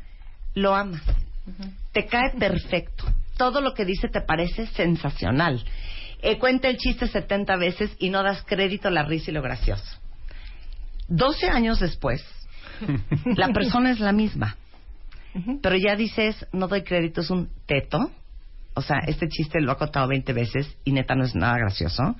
lo 0.55 0.75
amas. 0.75 1.01
Te 1.93 2.05
cae 2.05 2.31
perfecto. 2.38 3.05
Todo 3.38 3.61
lo 3.61 3.73
que 3.73 3.85
dice 3.85 4.09
te 4.09 4.21
parece 4.21 4.67
sensacional. 4.67 5.63
Eh, 6.21 6.38
cuenta 6.38 6.67
el 6.67 6.77
chiste 6.77 7.07
70 7.07 7.55
veces 7.55 7.95
y 7.97 8.09
no 8.09 8.23
das 8.23 8.43
crédito 8.45 8.89
a 8.89 8.91
la 8.91 9.03
risa 9.03 9.31
y 9.31 9.33
lo 9.33 9.41
gracioso. 9.41 9.97
12 11.07 11.50
años 11.50 11.79
después, 11.79 12.23
la 13.25 13.50
persona 13.50 13.91
es 13.91 14.00
la 14.00 14.11
misma. 14.11 14.57
Pero 15.61 15.77
ya 15.77 15.95
dices, 15.95 16.45
no 16.51 16.67
doy 16.67 16.83
crédito, 16.83 17.21
es 17.21 17.29
un 17.29 17.50
teto. 17.65 18.11
O 18.73 18.81
sea, 18.81 18.97
este 19.07 19.29
chiste 19.29 19.61
lo 19.61 19.71
ha 19.71 19.77
contado 19.77 20.09
20 20.09 20.33
veces 20.33 20.77
y 20.83 20.91
neta 20.91 21.15
no 21.15 21.23
es 21.23 21.35
nada 21.35 21.57
gracioso. 21.57 22.15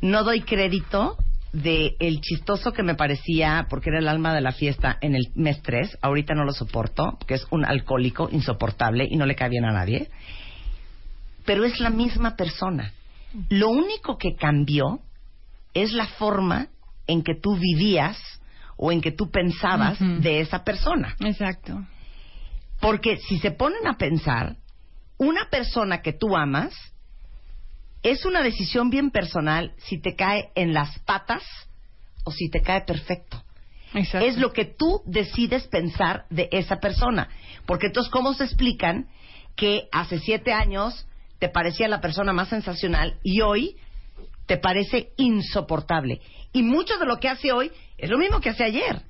No 0.00 0.24
doy 0.24 0.42
crédito 0.42 1.16
de 1.52 1.96
el 1.98 2.20
chistoso 2.20 2.72
que 2.72 2.82
me 2.82 2.94
parecía, 2.94 3.66
porque 3.70 3.90
era 3.90 3.98
el 3.98 4.08
alma 4.08 4.34
de 4.34 4.40
la 4.40 4.52
fiesta 4.52 4.98
en 5.00 5.14
el 5.14 5.28
mes 5.34 5.60
3. 5.62 5.98
Ahorita 6.02 6.34
no 6.34 6.44
lo 6.44 6.52
soporto, 6.52 7.16
porque 7.18 7.34
es 7.34 7.46
un 7.50 7.64
alcohólico 7.64 8.28
insoportable 8.30 9.06
y 9.08 9.16
no 9.16 9.26
le 9.26 9.34
cae 9.34 9.48
bien 9.48 9.64
a 9.64 9.72
nadie. 9.72 10.10
Pero 11.44 11.64
es 11.64 11.80
la 11.80 11.90
misma 11.90 12.36
persona. 12.36 12.92
Lo 13.48 13.70
único 13.70 14.18
que 14.18 14.34
cambió 14.34 15.00
es 15.74 15.92
la 15.92 16.06
forma 16.06 16.68
en 17.06 17.22
que 17.22 17.34
tú 17.34 17.56
vivías 17.56 18.18
o 18.76 18.92
en 18.92 19.00
que 19.00 19.12
tú 19.12 19.30
pensabas 19.30 19.98
de 19.98 20.40
esa 20.40 20.64
persona. 20.64 21.16
exacto 21.20 21.84
Porque 22.80 23.16
si 23.16 23.38
se 23.38 23.50
ponen 23.50 23.86
a 23.86 23.96
pensar, 23.96 24.56
una 25.16 25.48
persona 25.50 26.00
que 26.00 26.12
tú 26.12 26.36
amas 26.36 26.72
es 28.02 28.24
una 28.24 28.42
decisión 28.42 28.90
bien 28.90 29.10
personal 29.10 29.72
si 29.78 30.00
te 30.00 30.14
cae 30.14 30.50
en 30.54 30.72
las 30.72 30.98
patas 31.00 31.42
o 32.24 32.30
si 32.30 32.48
te 32.50 32.60
cae 32.62 32.82
perfecto. 32.82 33.42
exacto 33.94 34.26
Es 34.26 34.36
lo 34.36 34.52
que 34.52 34.64
tú 34.64 35.02
decides 35.06 35.66
pensar 35.66 36.26
de 36.30 36.48
esa 36.52 36.76
persona. 36.76 37.28
Porque 37.66 37.86
entonces, 37.86 38.10
¿cómo 38.10 38.34
se 38.34 38.44
explican 38.44 39.08
que 39.56 39.88
hace 39.92 40.18
siete 40.18 40.52
años 40.52 41.06
te 41.38 41.48
parecía 41.48 41.88
la 41.88 42.00
persona 42.00 42.32
más 42.32 42.48
sensacional 42.48 43.18
y 43.22 43.40
hoy 43.40 43.76
te 44.46 44.58
parece 44.58 45.10
insoportable? 45.16 46.20
Y 46.52 46.62
mucho 46.62 46.98
de 46.98 47.06
lo 47.06 47.18
que 47.18 47.28
hace 47.28 47.52
hoy 47.52 47.70
es 47.96 48.10
lo 48.10 48.18
mismo 48.18 48.40
que 48.40 48.50
hace 48.50 48.64
ayer. 48.64 49.02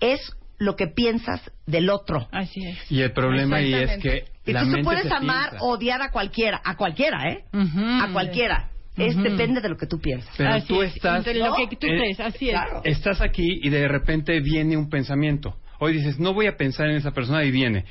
Es 0.00 0.20
lo 0.58 0.76
que 0.76 0.88
piensas 0.88 1.40
del 1.66 1.88
otro. 1.90 2.28
así 2.32 2.60
es 2.66 2.90
Y 2.90 3.00
el 3.02 3.12
problema 3.12 3.56
ahí 3.56 3.72
es 3.74 3.98
que 3.98 4.24
la 4.44 4.60
Entonces 4.62 4.68
mente 4.68 4.84
puedes 4.84 5.12
amar 5.12 5.56
o 5.60 5.74
odiar 5.74 6.02
a 6.02 6.10
cualquiera, 6.10 6.60
a 6.64 6.76
cualquiera, 6.76 7.30
¿eh? 7.30 7.44
A 7.52 8.10
cualquiera. 8.12 8.70
Es 8.96 9.16
depende 9.16 9.60
de 9.60 9.68
lo 9.68 9.76
que 9.76 9.86
tú 9.86 10.00
piensas. 10.00 10.34
Pero 10.36 10.54
Así 10.54 10.66
tú 10.66 10.82
es. 10.82 10.94
estás... 10.96 11.24
De 11.24 11.34
lo 11.34 11.54
que 11.54 11.76
tú 11.76 11.86
crees 11.86 12.18
así 12.18 12.48
es 12.48 12.52
claro. 12.52 12.80
Estás 12.84 13.20
aquí 13.20 13.60
y 13.62 13.68
de 13.68 13.86
repente 13.86 14.40
viene 14.40 14.76
un 14.76 14.90
pensamiento. 14.90 15.56
Hoy 15.78 15.92
dices, 15.92 16.18
no 16.18 16.34
voy 16.34 16.48
a 16.48 16.56
pensar 16.56 16.88
en 16.88 16.96
esa 16.96 17.12
persona 17.12 17.44
y 17.44 17.52
viene. 17.52 17.84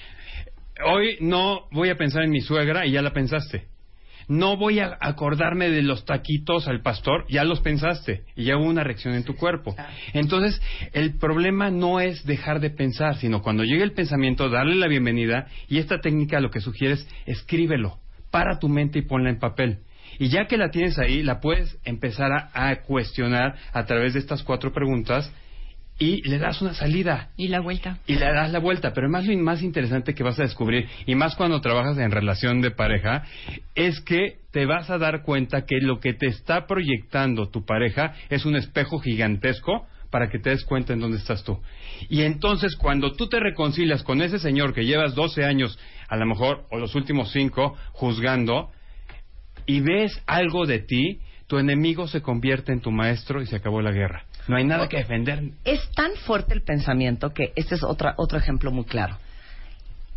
Hoy 0.86 1.18
no 1.22 1.68
voy 1.72 1.90
a 1.90 1.96
pensar 1.96 2.24
en 2.24 2.32
mi 2.32 2.42
suegra 2.42 2.86
y 2.86 2.92
ya 2.92 3.02
la 3.02 3.14
pensaste. 3.14 3.68
No 4.28 4.58
voy 4.58 4.80
a 4.80 4.98
acordarme 5.00 5.70
de 5.70 5.82
los 5.82 6.04
taquitos 6.04 6.68
al 6.68 6.82
pastor, 6.82 7.26
ya 7.30 7.46
los 7.46 7.62
pensaste 7.62 8.24
y 8.36 8.46
ya 8.46 8.58
hubo 8.58 8.66
una 8.66 8.84
reacción 8.84 9.14
en 9.14 9.24
tu 9.24 9.36
cuerpo. 9.36 9.76
Entonces, 10.14 10.62
el 10.92 11.18
problema 11.18 11.72
no 11.72 12.02
es 12.02 12.26
dejar 12.26 12.60
de 12.60 12.70
pensar, 12.70 13.16
sino 13.18 13.42
cuando 13.42 13.64
llegue 13.64 13.84
el 13.84 13.94
pensamiento, 13.94 14.50
darle 14.50 14.76
la 14.76 14.88
bienvenida 14.88 15.48
y 15.70 15.78
esta 15.78 16.00
técnica 16.00 16.42
lo 16.42 16.52
que 16.52 16.60
sugiere 16.60 16.96
es 16.96 17.08
escríbelo, 17.26 18.00
para 18.30 18.60
tu 18.60 18.68
mente 18.68 19.00
y 19.00 19.04
ponla 19.04 19.30
en 19.30 19.40
papel. 19.40 19.80
Y 20.20 20.30
ya 20.30 20.46
que 20.46 20.58
la 20.58 20.72
tienes 20.72 21.00
ahí, 21.00 21.24
la 21.24 21.40
puedes 21.40 21.78
empezar 21.86 22.32
a, 22.32 22.50
a 22.54 22.82
cuestionar 22.82 23.56
a 23.72 23.86
través 23.86 24.14
de 24.14 24.20
estas 24.20 24.44
cuatro 24.44 24.74
preguntas 24.74 25.32
y 26.00 26.28
le 26.28 26.38
das 26.38 26.62
una 26.62 26.74
salida 26.74 27.30
y 27.38 27.48
la 27.48 27.60
vuelta 27.60 27.98
y 28.06 28.16
le 28.16 28.26
das 28.26 28.52
la 28.52 28.60
vuelta. 28.60 28.94
Pero 28.94 29.10
más 29.10 29.26
lo 29.26 29.38
más 29.38 29.62
interesante 29.62 30.14
que 30.14 30.24
vas 30.24 30.40
a 30.40 30.44
descubrir, 30.44 30.88
y 31.06 31.16
más 31.16 31.36
cuando 31.36 31.62
trabajas 31.62 31.98
en 31.98 32.12
relación 32.12 32.62
de 32.62 32.72
pareja, 32.72 33.24
es 33.76 34.00
que 34.02 34.40
te 34.52 34.66
vas 34.66 34.90
a 34.90 34.98
dar 34.98 35.24
cuenta 35.24 35.66
que 35.66 35.80
lo 35.82 36.00
que 36.00 36.14
te 36.14 36.28
está 36.28 36.68
proyectando 36.68 37.50
tu 37.50 37.66
pareja 37.66 38.14
es 38.30 38.46
un 38.46 38.56
espejo 38.56 39.00
gigantesco 39.00 39.88
para 40.10 40.30
que 40.30 40.40
te 40.40 40.52
des 40.52 40.64
cuenta 40.64 40.94
en 40.94 41.00
dónde 41.00 41.18
estás 41.18 41.44
tú. 41.44 41.60
Y 42.10 42.22
entonces 42.22 42.76
cuando 42.76 43.14
tú 43.14 43.28
te 43.28 43.40
reconcilias 43.40 44.04
con 44.04 44.22
ese 44.22 44.40
señor 44.40 44.74
que 44.74 44.86
llevas 44.86 45.16
12 45.16 45.44
años, 45.44 45.78
a 46.08 46.16
lo 46.16 46.26
mejor, 46.26 46.66
o 46.72 46.78
los 46.78 46.96
últimos 46.96 47.32
5, 47.32 47.76
juzgando, 47.92 48.72
y 49.66 49.82
ves 49.82 50.22
algo 50.26 50.66
de 50.66 50.80
ti, 50.80 51.20
tu 51.48 51.58
enemigo 51.58 52.08
se 52.08 52.22
convierte 52.22 52.72
en 52.72 52.82
tu 52.82 52.92
maestro 52.92 53.42
y 53.42 53.48
se 53.48 53.58
acabó 53.58 53.82
la 53.82 53.92
guerra. 53.92 54.26
No 54.48 54.56
hay 54.56 54.64
nada 54.64 54.88
que 54.88 54.98
defender. 54.98 55.52
Es 55.66 55.90
tan 55.92 56.12
fuerte 56.26 56.54
el 56.54 56.64
pensamiento 56.64 57.34
que 57.34 57.52
este 57.56 57.76
es 57.76 57.84
otra, 57.84 58.14
otro 58.18 58.38
ejemplo 58.38 58.72
muy 58.72 58.86
claro. 58.86 59.18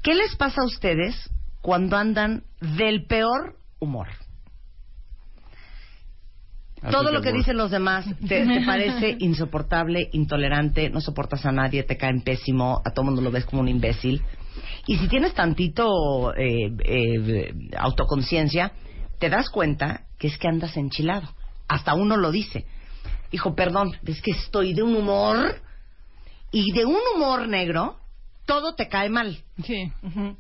¿Qué 0.03 0.15
les 0.15 0.37
pasa 0.37 0.63
a 0.63 0.67
ustedes 0.67 1.31
cuando 1.61 1.97
andan 1.97 2.45
del 2.61 3.07
peor 3.07 3.57
humor? 3.81 4.09
Todo 6.91 7.13
lo 7.13 7.21
que 7.21 7.33
dicen 7.33 7.59
los 7.59 7.71
demás 7.71 8.07
te, 8.27 8.47
te 8.47 8.61
parece 8.67 9.17
insoportable, 9.19 10.09
intolerante, 10.13 10.89
no 10.89 11.01
soportas 11.01 11.45
a 11.45 11.53
nadie, 11.53 11.83
te 11.83 11.99
caen 11.99 12.23
pésimo, 12.23 12.81
a 12.85 12.93
todo 12.93 13.05
mundo 13.05 13.21
lo 13.21 13.31
ves 13.31 13.45
como 13.45 13.61
un 13.61 13.69
imbécil. 13.69 14.23
Y 14.87 14.97
si 14.97 15.09
tienes 15.09 15.35
tantito 15.35 16.35
eh, 16.35 16.73
eh, 16.85 17.55
autoconciencia, 17.77 18.73
te 19.19 19.29
das 19.29 19.51
cuenta 19.51 20.07
que 20.19 20.29
es 20.29 20.39
que 20.39 20.49
andas 20.49 20.77
enchilado. 20.77 21.29
Hasta 21.69 21.95
uno 21.95 22.17
lo 22.17 22.31
dice. 22.31 22.65
Hijo, 23.33 23.55
perdón, 23.55 23.97
es 24.07 24.21
que 24.21 24.33
estoy 24.33 24.75
de 24.75 24.83
un 24.83 24.97
humor 24.97 25.61
y 26.51 26.73
de 26.73 26.85
un 26.85 27.01
humor 27.15 27.47
negro, 27.49 27.97
todo 28.47 28.75
te 28.75 28.89
cae 28.89 29.09
mal. 29.09 29.39
sí 29.65 29.93
ujú. 30.03 30.37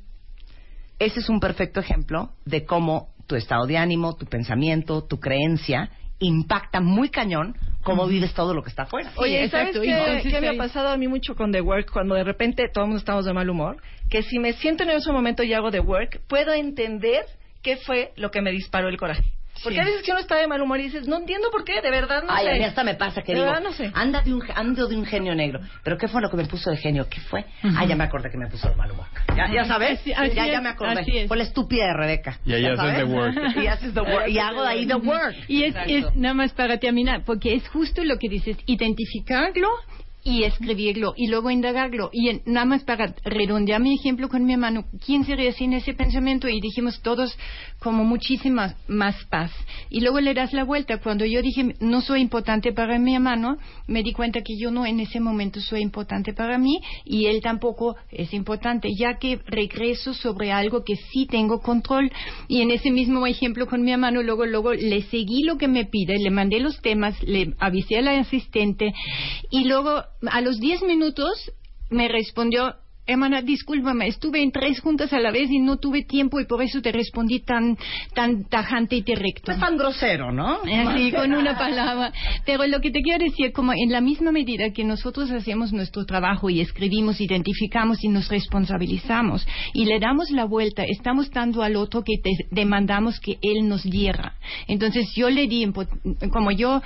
Ese 0.98 1.20
es 1.20 1.28
un 1.28 1.40
perfecto 1.40 1.80
ejemplo 1.80 2.30
de 2.44 2.66
cómo 2.66 3.08
tu 3.26 3.36
estado 3.36 3.66
de 3.66 3.78
ánimo, 3.78 4.16
tu 4.16 4.26
pensamiento, 4.26 5.02
tu 5.04 5.18
creencia 5.18 5.90
impacta 6.18 6.80
muy 6.80 7.08
cañón 7.08 7.56
cómo 7.82 8.06
vives 8.06 8.34
todo 8.34 8.52
lo 8.52 8.62
que 8.62 8.68
está 8.68 8.82
afuera. 8.82 9.10
Oye, 9.16 9.48
¿sabes 9.48 9.76
exacto, 9.76 9.80
qué, 9.80 10.30
qué 10.30 10.40
me 10.40 10.48
ha 10.48 10.56
pasado 10.56 10.88
a 10.88 10.96
mí 10.96 11.08
mucho 11.08 11.34
con 11.34 11.50
The 11.50 11.62
Work? 11.62 11.90
Cuando 11.90 12.14
de 12.14 12.24
repente 12.24 12.68
todo 12.68 12.84
el 12.84 12.88
mundo 12.88 12.98
estamos 12.98 13.24
de 13.24 13.32
mal 13.32 13.48
humor, 13.48 13.78
que 14.10 14.22
si 14.22 14.38
me 14.38 14.52
siento 14.52 14.82
en 14.82 14.90
ese 14.90 15.10
momento 15.12 15.42
y 15.42 15.54
hago 15.54 15.70
The 15.70 15.80
Work, 15.80 16.20
puedo 16.28 16.52
entender 16.52 17.24
qué 17.62 17.76
fue 17.78 18.12
lo 18.16 18.30
que 18.30 18.42
me 18.42 18.50
disparó 18.50 18.88
el 18.88 18.98
coraje. 18.98 19.24
Porque 19.62 19.74
Sí. 19.76 19.80
a 19.80 19.84
veces 19.84 20.02
que 20.02 20.10
uno 20.12 20.20
está 20.20 20.36
de 20.36 20.46
mal 20.46 20.60
humor 20.62 20.80
y 20.80 20.84
dices, 20.84 21.06
no 21.06 21.18
entiendo 21.18 21.50
por 21.50 21.64
qué, 21.64 21.80
de 21.82 21.90
verdad 21.90 22.22
no 22.22 22.32
Ay, 22.32 22.46
sé. 22.46 22.52
a 22.52 22.54
mí 22.56 22.64
hasta 22.64 22.84
me 22.84 22.94
pasa 22.94 23.22
que 23.22 23.32
De 23.32 23.38
digo, 23.40 23.46
verdad 23.50 23.62
no 23.62 23.72
sé. 23.72 23.90
anda 23.94 24.22
de 24.22 24.32
un, 24.34 24.42
ando 24.54 24.86
de 24.86 24.96
un 24.96 25.04
genio 25.04 25.34
negro. 25.34 25.60
¿Pero 25.84 25.98
qué 25.98 26.08
fue 26.08 26.20
lo 26.22 26.30
que 26.30 26.36
me 26.36 26.46
puso 26.46 26.70
de 26.70 26.76
genio? 26.76 27.08
¿Qué 27.08 27.20
fue? 27.20 27.44
Ah, 27.62 27.84
ya 27.84 27.94
me 27.96 28.04
acordé 28.04 28.30
que 28.30 28.38
me 28.38 28.46
puso 28.48 28.68
de 28.68 28.74
mal 28.76 28.90
humor. 28.90 29.06
Ya, 29.36 29.52
ya 29.52 29.64
sabes, 29.66 30.00
Así- 30.00 30.12
así 30.12 30.34
ya, 30.34 30.46
ya 30.46 30.60
me 30.60 30.70
acordé. 30.70 31.26
Fue 31.28 31.36
la 31.36 31.44
estúpida 31.44 31.86
de 31.86 31.94
Rebeca. 31.94 32.38
Y 32.44 32.52
ahí 32.54 32.62
¿Ya 32.62 32.68
haces 32.72 32.78
sabes? 32.80 32.96
the 32.98 33.04
work. 33.04 33.34
Y 33.56 33.66
haces 33.66 33.94
the 33.94 34.00
work. 34.00 34.28
Y 34.28 34.38
hago 34.38 34.62
de 34.62 34.68
ahí 34.68 34.86
the 34.86 34.94
work. 34.94 35.36
Y 35.48 35.64
es, 35.64 35.74
es 35.86 36.16
nada 36.16 36.34
más 36.34 36.52
para 36.52 36.78
terminar, 36.78 37.24
porque 37.24 37.54
es 37.54 37.68
justo 37.68 38.02
lo 38.04 38.18
que 38.18 38.28
dices, 38.28 38.56
identificarlo 38.66 39.68
y 40.22 40.44
escribirlo 40.44 41.14
y 41.16 41.28
luego 41.28 41.50
indagarlo. 41.50 42.10
Y 42.12 42.28
en- 42.28 42.42
nada 42.46 42.66
más 42.66 42.84
para 42.84 43.14
redondear 43.24 43.80
mi 43.80 43.94
ejemplo 43.94 44.28
con 44.28 44.44
mi 44.44 44.52
hermano, 44.52 44.84
¿quién 45.04 45.24
sería 45.24 45.52
sin 45.52 45.72
ese 45.72 45.94
pensamiento? 45.94 46.48
Y 46.48 46.60
dijimos 46.60 47.00
todos 47.02 47.36
como 47.78 48.04
muchísima 48.04 48.74
más 48.86 49.16
paz. 49.30 49.50
Y 49.88 50.00
luego 50.00 50.20
le 50.20 50.34
das 50.34 50.52
la 50.52 50.64
vuelta. 50.64 50.98
Cuando 50.98 51.24
yo 51.24 51.42
dije 51.42 51.74
no 51.80 52.00
soy 52.02 52.20
importante 52.20 52.72
para 52.72 52.98
mi 52.98 53.14
hermano, 53.14 53.56
me 53.86 54.02
di 54.02 54.12
cuenta 54.12 54.42
que 54.42 54.56
yo 54.58 54.70
no 54.70 54.86
en 54.86 55.00
ese 55.00 55.20
momento 55.20 55.60
soy 55.60 55.80
importante 55.80 56.32
para 56.32 56.58
mí 56.58 56.80
y 57.04 57.26
él 57.26 57.40
tampoco 57.42 57.96
es 58.10 58.32
importante, 58.34 58.88
ya 58.98 59.18
que 59.18 59.40
regreso 59.46 60.14
sobre 60.14 60.52
algo 60.52 60.84
que 60.84 60.96
sí 60.96 61.26
tengo 61.26 61.60
control. 61.60 62.10
Y 62.48 62.60
en 62.60 62.70
ese 62.70 62.90
mismo 62.90 63.26
ejemplo 63.26 63.66
con 63.66 63.82
mi 63.82 63.92
hermano, 63.92 64.22
luego, 64.22 64.44
luego 64.46 64.72
le 64.74 65.02
seguí 65.02 65.42
lo 65.44 65.56
que 65.56 65.68
me 65.68 65.86
pide, 65.86 66.18
le 66.18 66.30
mandé 66.30 66.60
los 66.60 66.80
temas, 66.80 67.20
le 67.22 67.54
avisé 67.58 67.98
a 67.98 68.02
la 68.02 68.20
asistente 68.20 68.92
y 69.50 69.64
luego 69.64 70.02
a 70.30 70.40
los 70.40 70.58
10 70.60 70.82
minutos 70.82 71.52
me 71.90 72.08
respondió, 72.08 72.74
hermana, 73.06 73.42
discúlpame, 73.42 74.06
estuve 74.06 74.42
en 74.42 74.52
tres 74.52 74.80
juntas 74.80 75.12
a 75.12 75.18
la 75.18 75.30
vez 75.30 75.50
y 75.50 75.58
no 75.58 75.78
tuve 75.78 76.04
tiempo 76.04 76.40
y 76.40 76.46
por 76.46 76.62
eso 76.62 76.80
te 76.80 76.92
respondí 76.92 77.40
tan, 77.40 77.76
tan 78.14 78.44
tajante 78.44 78.96
y 78.96 79.02
directo. 79.02 79.50
No 79.50 79.54
es 79.54 79.60
tan 79.60 79.76
grosero, 79.76 80.32
¿no? 80.32 80.60
Así, 80.62 81.10
con 81.10 81.32
una 81.32 81.58
palabra. 81.58 82.12
Pero 82.46 82.66
lo 82.66 82.80
que 82.80 82.90
te 82.90 83.02
quiero 83.02 83.24
decir, 83.24 83.52
como 83.52 83.72
en 83.72 83.90
la 83.90 84.00
misma 84.00 84.30
medida 84.32 84.70
que 84.72 84.84
nosotros 84.84 85.30
hacemos 85.30 85.72
nuestro 85.72 86.04
trabajo 86.04 86.50
y 86.50 86.60
escribimos, 86.60 87.20
identificamos 87.20 88.02
y 88.04 88.08
nos 88.08 88.28
responsabilizamos 88.28 89.46
y 89.72 89.86
le 89.86 89.98
damos 89.98 90.30
la 90.30 90.44
vuelta, 90.44 90.84
estamos 90.84 91.30
dando 91.30 91.62
al 91.62 91.76
otro 91.76 92.02
que 92.04 92.18
te 92.22 92.30
demandamos 92.50 93.18
que 93.20 93.38
él 93.42 93.68
nos 93.68 93.82
diera. 93.82 94.34
Entonces 94.68 95.12
yo 95.14 95.28
le 95.30 95.46
di, 95.48 95.70
como 96.30 96.52
yo 96.52 96.80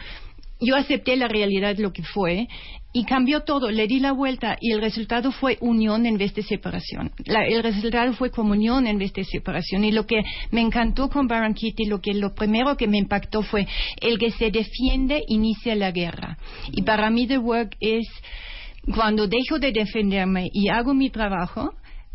yo 0.64 0.76
acepté 0.76 1.16
la 1.16 1.28
realidad 1.28 1.76
lo 1.78 1.92
que 1.92 2.02
fue 2.02 2.48
y 2.92 3.04
cambió 3.04 3.40
todo, 3.40 3.70
le 3.70 3.86
di 3.88 3.98
la 3.98 4.12
vuelta 4.12 4.56
y 4.60 4.70
el 4.72 4.80
resultado 4.80 5.32
fue 5.32 5.58
unión 5.60 6.06
en 6.06 6.16
vez 6.16 6.32
de 6.34 6.42
separación. 6.42 7.10
La- 7.26 7.44
el 7.46 7.62
resultado 7.62 8.12
fue 8.12 8.30
comunión 8.30 8.86
en 8.86 8.98
vez 8.98 9.12
de 9.12 9.24
separación 9.24 9.84
y 9.84 9.90
lo 9.90 10.06
que 10.06 10.22
me 10.52 10.60
encantó 10.60 11.08
con 11.08 11.26
Baron 11.26 11.54
Kitty, 11.54 11.86
lo 11.86 12.00
que 12.00 12.14
lo 12.14 12.34
primero 12.34 12.76
que 12.76 12.86
me 12.86 12.98
impactó 12.98 13.42
fue 13.42 13.66
el 14.00 14.18
que 14.18 14.30
se 14.30 14.50
defiende 14.50 15.22
inicia 15.26 15.74
la 15.74 15.90
guerra. 15.90 16.38
Y 16.72 16.82
para 16.82 17.10
mí 17.10 17.26
The 17.26 17.38
Work 17.38 17.76
es 17.80 18.06
cuando 18.94 19.26
dejo 19.26 19.58
de 19.58 19.72
defenderme 19.72 20.48
y 20.52 20.68
hago 20.68 20.94
mi 20.94 21.10
trabajo, 21.10 21.72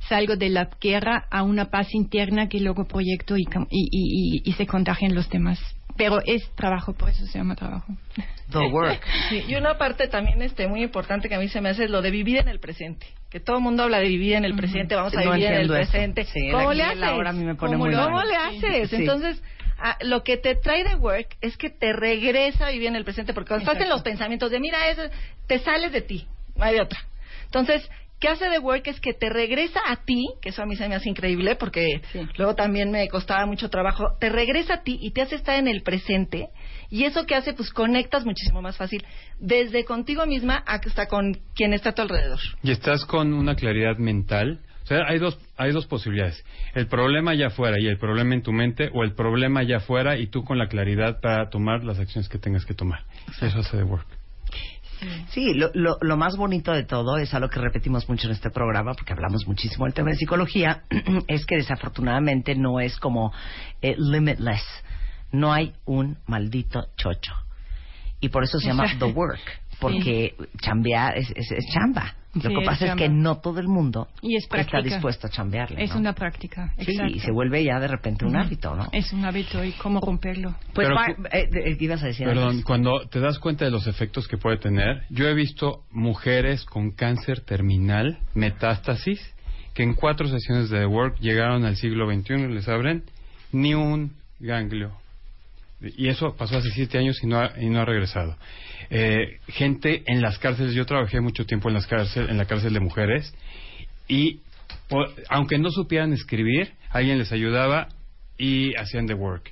salgo 0.08 0.38
de 0.38 0.48
la 0.50 0.70
guerra 0.80 1.26
a 1.30 1.44
una 1.44 1.66
paz 1.66 1.94
interna 1.94 2.48
que 2.48 2.62
luego 2.62 2.86
proyecto 2.88 3.36
y, 3.36 3.42
y, 3.70 3.90
y- 3.92 4.38
y- 4.38 4.42
y 4.50 4.54
se 4.54 4.66
contagian 4.66 5.14
los 5.14 5.30
demás. 5.30 5.60
Pero 6.00 6.22
es 6.26 6.50
trabajo, 6.56 6.94
por 6.94 7.10
eso 7.10 7.26
se 7.26 7.38
llama 7.38 7.56
trabajo. 7.56 7.94
The 8.52 8.68
work. 8.68 9.06
Sí, 9.30 9.44
y 9.48 9.56
una 9.56 9.78
parte 9.78 10.08
también 10.08 10.42
este 10.42 10.68
muy 10.68 10.82
importante 10.82 11.28
que 11.28 11.36
a 11.36 11.40
mí 11.40 11.50
se 11.50 11.60
me 11.60 11.70
hace 11.70 11.84
es 11.84 11.90
lo 11.92 12.02
de 12.02 12.10
vivir 12.10 12.38
en 12.38 12.48
el 12.48 12.62
presente. 12.62 13.06
Que 13.30 13.42
todo 13.42 13.58
el 13.58 13.64
mundo 13.64 13.84
habla 13.84 14.00
de 14.00 14.08
vivir 14.08 14.34
en 14.34 14.46
el 14.46 14.56
presente, 14.56 14.96
vamos 14.96 15.14
a 15.14 15.22
No 15.22 15.34
vivir 15.34 15.48
en 15.48 15.56
el 15.56 15.68
presente. 15.68 16.24
Sí, 16.24 16.50
¿Cómo 16.52 16.74
le 16.74 16.84
haces? 16.84 17.04
a 17.04 17.34
mí 17.34 17.44
me 17.44 17.56
pone 17.56 17.74
¿Cómo, 17.74 17.86
muy 17.86 17.94
¿Cómo 17.94 18.24
le 18.24 18.36
haces? 18.36 18.90
Sí. 18.90 18.96
Entonces, 18.96 19.44
ah, 19.78 19.98
lo 20.02 20.24
que 20.24 20.38
te 20.38 20.56
trae 20.56 20.86
de 20.86 20.96
work 20.96 21.36
es 21.42 21.58
que 21.58 21.70
te 21.70 21.92
regresa 21.92 22.68
a 22.68 22.72
vivir 22.72 22.88
en 22.88 22.96
el 22.96 23.04
presente, 23.04 23.34
porque 23.34 23.50
cuando 23.50 23.70
estás 23.70 23.84
en 23.84 23.90
los 23.90 24.02
pensamientos 24.02 24.50
de, 24.52 24.62
mira, 24.62 24.88
eso, 24.90 25.04
te 25.48 25.60
sales 25.60 25.92
de 25.92 26.02
ti, 26.02 26.26
no 26.56 26.64
hay 26.64 26.76
de 26.76 26.82
otra. 26.82 27.00
Entonces, 27.44 27.88
¿qué 28.20 28.28
hace 28.28 28.50
de 28.50 28.60
work? 28.60 28.88
Es 28.88 29.00
que 29.00 29.14
te 29.14 29.30
regresa 29.30 29.80
a 29.88 29.98
ti, 30.04 30.28
que 30.42 30.50
eso 30.50 30.62
a 30.62 30.66
mí 30.66 30.76
se 30.76 30.88
me 30.88 30.96
hace 30.96 31.10
increíble, 31.10 31.56
porque 31.56 32.02
luego 32.38 32.56
también 32.56 32.92
me 32.92 33.08
costaba 33.08 33.46
mucho 33.46 33.70
trabajo, 33.70 34.18
te 34.20 34.30
regresa 34.30 34.76
a 34.76 34.84
ti 34.84 34.98
y 35.02 35.12
te 35.12 35.22
hace 35.22 35.36
estar 35.36 35.58
en 35.58 35.68
el 35.68 35.82
presente, 35.82 36.50
y 36.90 37.06
eso 37.06 37.26
que 37.26 37.36
hace, 37.36 37.54
pues 37.54 37.72
conectas 37.72 38.26
muchísimo 38.26 38.62
más 38.62 38.78
fácil, 38.78 39.06
desde 39.40 39.86
contigo 39.86 40.26
misma 40.26 40.64
hasta 40.66 41.08
con 41.08 41.38
quien 41.56 41.74
está 41.74 41.92
a 41.92 41.96
tu 41.96 42.02
alrededor. 42.02 42.40
Y 42.64 42.72
estás 42.72 43.06
con 43.06 43.34
una 43.34 43.56
claridad 43.56 43.98
mental. 43.98 44.60
O 44.84 44.88
sea, 44.90 45.06
hay 45.08 45.20
dos, 45.20 45.38
hay 45.56 45.72
dos 45.72 45.86
posibilidades. 45.86 46.44
El 46.74 46.88
problema 46.88 47.32
allá 47.32 47.48
afuera 47.48 47.78
y 47.80 47.86
el 47.86 48.00
problema 48.00 48.34
en 48.34 48.42
tu 48.42 48.52
mente, 48.52 48.90
o 48.92 49.04
el 49.04 49.14
problema 49.14 49.60
allá 49.60 49.78
afuera 49.78 50.18
y 50.18 50.28
tú 50.28 50.44
con 50.44 50.58
la 50.58 50.68
claridad 50.68 51.20
para 51.22 51.50
tomar 51.50 51.84
las 51.84 52.00
acciones 52.00 52.28
que 52.28 52.40
tengas 52.40 52.66
que 52.66 52.74
tomar. 52.74 53.04
Eso 53.40 53.60
hace 53.60 53.78
de 53.78 53.84
work. 53.84 54.19
Sí, 55.30 55.54
lo, 55.54 55.72
lo, 55.74 55.98
lo 56.02 56.18
más 56.18 56.36
bonito 56.36 56.72
de 56.72 56.84
todo 56.84 57.18
es 57.18 57.34
algo 57.34 57.50
que 57.50 57.60
repetimos 57.60 58.08
mucho 58.10 58.28
en 58.28 58.34
este 58.34 58.50
programa, 58.50 58.94
porque 58.94 59.14
hablamos 59.14 59.48
muchísimo 59.48 59.86
del 59.86 59.94
tema 59.94 60.12
de 60.12 60.18
psicología, 60.18 60.84
es 61.28 61.46
que 61.46 61.56
desafortunadamente 61.56 62.56
no 62.56 62.80
es 62.80 62.98
como 62.98 63.32
eh, 63.82 63.96
limitless. 63.98 64.64
No 65.32 65.54
hay 65.54 65.74
un 65.86 66.18
maldito 66.26 66.88
chocho. 66.98 67.34
Y 68.20 68.30
por 68.30 68.44
eso 68.44 68.60
se 68.60 68.68
llama 68.68 68.86
The 68.98 69.06
Work, 69.06 69.62
porque 69.80 70.36
chambear 70.62 71.18
es, 71.18 71.32
es, 71.36 71.52
es 71.52 71.66
chamba. 71.74 72.16
Lo 72.36 72.42
Sí, 72.42 72.48
que 72.50 72.60
es 72.62 72.66
pasa 72.66 72.86
es 72.86 72.96
que 72.96 73.10
no 73.10 73.40
todo 73.40 73.60
el 73.60 73.68
mundo 73.68 74.08
Y 74.22 74.36
es 74.36 74.48
está 74.54 74.82
dispuesto 74.82 75.26
a 75.28 75.30
chambearle. 75.32 75.84
Es 75.84 75.92
¿no? 75.94 76.00
una 76.00 76.14
práctica. 76.14 76.74
Sí, 76.78 76.92
exacto. 76.92 77.16
y 77.16 77.20
se 77.20 77.32
vuelve 77.32 77.64
ya 77.64 77.80
de 77.80 77.88
repente 77.88 78.26
un 78.26 78.36
hábito, 78.36 78.76
¿no? 78.76 78.88
Es 78.92 79.12
un 79.14 79.26
hábito 79.26 79.64
y 79.64 79.72
cómo 79.74 80.00
romperlo. 80.00 80.56
Pues, 80.74 80.88
Pero 80.88 81.28
eh, 81.32 81.50
eh, 81.52 81.78
ibas 81.80 82.04
a 82.04 82.08
decir 82.08 82.28
Perdón, 82.28 82.50
antes. 82.50 82.66
cuando 82.66 83.08
te 83.10 83.20
das 83.20 83.40
cuenta 83.40 83.66
de 83.66 83.72
los 83.72 83.88
efectos 83.88 84.28
que 84.28 84.38
puede 84.38 84.58
tener, 84.58 85.06
yo 85.10 85.28
he 85.28 85.34
visto 85.34 85.84
mujeres 85.92 86.66
con 86.66 86.92
cáncer 86.92 87.42
terminal, 87.42 88.20
metástasis, 88.36 89.20
que 89.74 89.82
en 89.84 89.96
cuatro 89.96 90.28
sesiones 90.28 90.70
de 90.70 90.86
work 90.86 91.18
llegaron 91.20 91.66
al 91.66 91.78
siglo 91.78 92.06
XXI, 92.12 92.48
les 92.48 92.68
abren 92.68 93.04
ni 93.52 93.74
un 93.74 94.12
ganglio. 94.40 94.92
Y 95.82 96.10
eso 96.10 96.36
pasó 96.36 96.58
hace 96.58 96.70
siete 96.72 96.98
años 96.98 97.18
y 97.24 97.28
no 97.28 97.40
ha, 97.40 97.54
y 97.60 97.70
no 97.70 97.80
ha 97.80 97.86
regresado. 97.86 98.38
Eh, 98.90 99.40
gente 99.48 100.04
en 100.08 100.22
las 100.22 100.38
cárceles, 100.40 100.74
yo 100.74 100.86
trabajé 100.86 101.22
mucho 101.22 101.46
tiempo 101.46 101.70
en, 101.70 101.76
las 101.76 101.88
cárcel, 101.88 102.30
en 102.30 102.38
la 102.38 102.46
cárcel 102.46 102.74
de 102.74 102.80
mujeres 102.80 103.34
y 104.08 104.40
aunque 105.30 105.58
no 105.60 105.70
supieran 105.70 106.14
escribir, 106.14 106.72
alguien 106.90 107.18
les 107.20 107.32
ayudaba 107.32 107.90
y 108.38 108.76
hacían 108.76 109.06
the 109.06 109.14
work. 109.14 109.52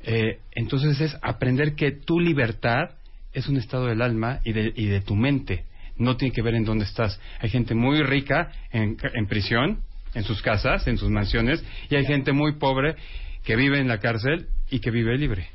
Eh, 0.00 0.38
entonces 0.52 1.00
es 1.00 1.16
aprender 1.22 1.74
que 1.74 1.92
tu 1.92 2.18
libertad 2.20 2.90
es 3.32 3.46
un 3.48 3.56
estado 3.56 3.86
del 3.86 4.00
alma 4.02 4.40
y 4.44 4.52
de, 4.52 4.72
y 4.74 4.86
de 4.86 5.00
tu 5.00 5.14
mente. 5.14 5.64
No 5.96 6.16
tiene 6.16 6.34
que 6.34 6.42
ver 6.42 6.54
en 6.54 6.64
dónde 6.64 6.84
estás. 6.84 7.20
Hay 7.40 7.50
gente 7.50 7.74
muy 7.74 8.02
rica 8.02 8.50
en, 8.72 8.96
ca- 8.96 9.10
en 9.14 9.26
prisión, 9.26 9.80
en 10.14 10.24
sus 10.24 10.40
casas, 10.42 10.86
en 10.86 10.96
sus 10.98 11.10
mansiones, 11.10 11.62
y 11.90 11.96
hay 11.96 12.04
gente 12.06 12.32
muy 12.32 12.56
pobre 12.58 12.96
que 13.44 13.56
vive 13.56 13.78
en 13.78 13.88
la 13.88 13.98
cárcel 13.98 14.46
y 14.74 14.80
que 14.80 14.90
vive 14.90 15.16
libre. 15.16 15.48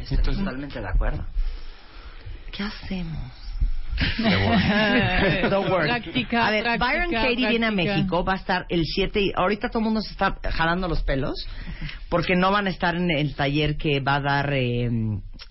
Estoy 0.00 0.34
totalmente 0.34 0.80
de 0.80 0.88
acuerdo. 0.88 1.26
¿Qué 2.50 2.62
hacemos? 2.62 3.30
The 4.16 5.58
work. 5.58 5.84
Práctica, 5.84 6.46
a 6.46 6.50
ver, 6.50 6.62
práctica, 6.62 6.86
Byron 6.86 7.10
Katie 7.10 7.48
viene 7.48 7.66
a. 7.66 7.70
México, 7.70 8.24
va 8.24 8.32
a 8.32 8.36
estar 8.36 8.64
el 8.70 8.84
7 8.84 9.20
y 9.20 9.32
ahorita 9.36 9.68
todo 9.68 9.80
el 9.80 9.84
mundo 9.84 10.00
se 10.00 10.12
está 10.12 10.38
jalando 10.52 10.88
los 10.88 11.02
pelos 11.02 11.46
porque 12.08 12.34
no 12.34 12.50
van 12.50 12.66
a 12.66 12.70
estar 12.70 12.96
en 12.96 13.10
el 13.10 13.34
taller 13.34 13.76
que 13.76 14.00
va 14.00 14.16
a 14.16 14.20
dar 14.20 14.52
eh, 14.54 14.88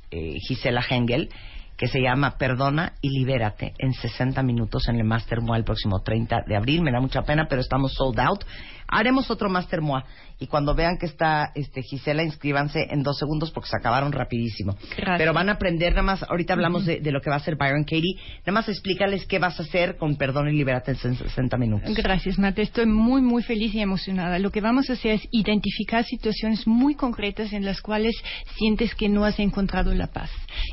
eh, 0.09 0.37
Gisela 0.47 0.83
Hengel 0.87 1.29
que 1.77 1.87
se 1.87 2.01
llama 2.01 2.37
Perdona 2.37 2.93
y 3.01 3.09
Libérate 3.09 3.73
en 3.77 3.93
60 3.93 4.41
minutos 4.43 4.87
en 4.87 4.95
el 4.95 5.03
Master 5.03 5.41
MOA 5.41 5.57
el 5.57 5.63
próximo 5.63 6.01
30 6.01 6.43
de 6.47 6.55
abril. 6.55 6.81
Me 6.81 6.91
da 6.91 7.01
mucha 7.01 7.23
pena, 7.23 7.47
pero 7.49 7.61
estamos 7.61 7.93
sold 7.93 8.19
out. 8.19 8.43
Haremos 8.87 9.29
otro 9.29 9.49
Master 9.49 9.81
MOA 9.81 10.05
y 10.39 10.47
cuando 10.47 10.75
vean 10.75 10.97
que 10.97 11.05
está 11.05 11.51
este, 11.55 11.81
Gisela, 11.81 12.23
inscríbanse 12.23 12.87
en 12.89 13.03
dos 13.03 13.17
segundos 13.17 13.51
porque 13.51 13.69
se 13.69 13.77
acabaron 13.77 14.11
rapidísimo. 14.11 14.75
Gracias. 14.97 15.17
Pero 15.17 15.33
van 15.33 15.49
a 15.49 15.53
aprender 15.53 15.93
nada 15.93 16.03
más, 16.03 16.23
ahorita 16.23 16.53
hablamos 16.53 16.85
de, 16.85 16.99
de 16.99 17.11
lo 17.11 17.21
que 17.21 17.29
va 17.29 17.37
a 17.37 17.39
hacer 17.39 17.55
Byron 17.55 17.83
Katie, 17.83 18.15
nada 18.39 18.51
más 18.51 18.69
explícales 18.69 19.25
qué 19.25 19.39
vas 19.39 19.59
a 19.59 19.63
hacer 19.63 19.97
con 19.97 20.15
Perdona 20.15 20.51
y 20.51 20.55
Libérate 20.55 20.91
en 20.91 21.15
60 21.15 21.57
minutos. 21.57 21.93
Gracias, 21.95 22.37
Mate. 22.37 22.61
Estoy 22.61 22.85
muy, 22.85 23.21
muy 23.21 23.43
feliz 23.43 23.73
y 23.73 23.79
emocionada. 23.79 24.39
Lo 24.39 24.51
que 24.51 24.61
vamos 24.61 24.89
a 24.89 24.93
hacer 24.93 25.13
es 25.13 25.27
identificar 25.31 26.03
situaciones 26.03 26.67
muy 26.67 26.95
concretas 26.95 27.53
en 27.53 27.65
las 27.65 27.81
cuales 27.81 28.15
sientes 28.57 28.95
que 28.95 29.09
no 29.09 29.25
has 29.25 29.39
encontrado 29.39 29.93
la 29.93 30.07
paz. 30.07 30.29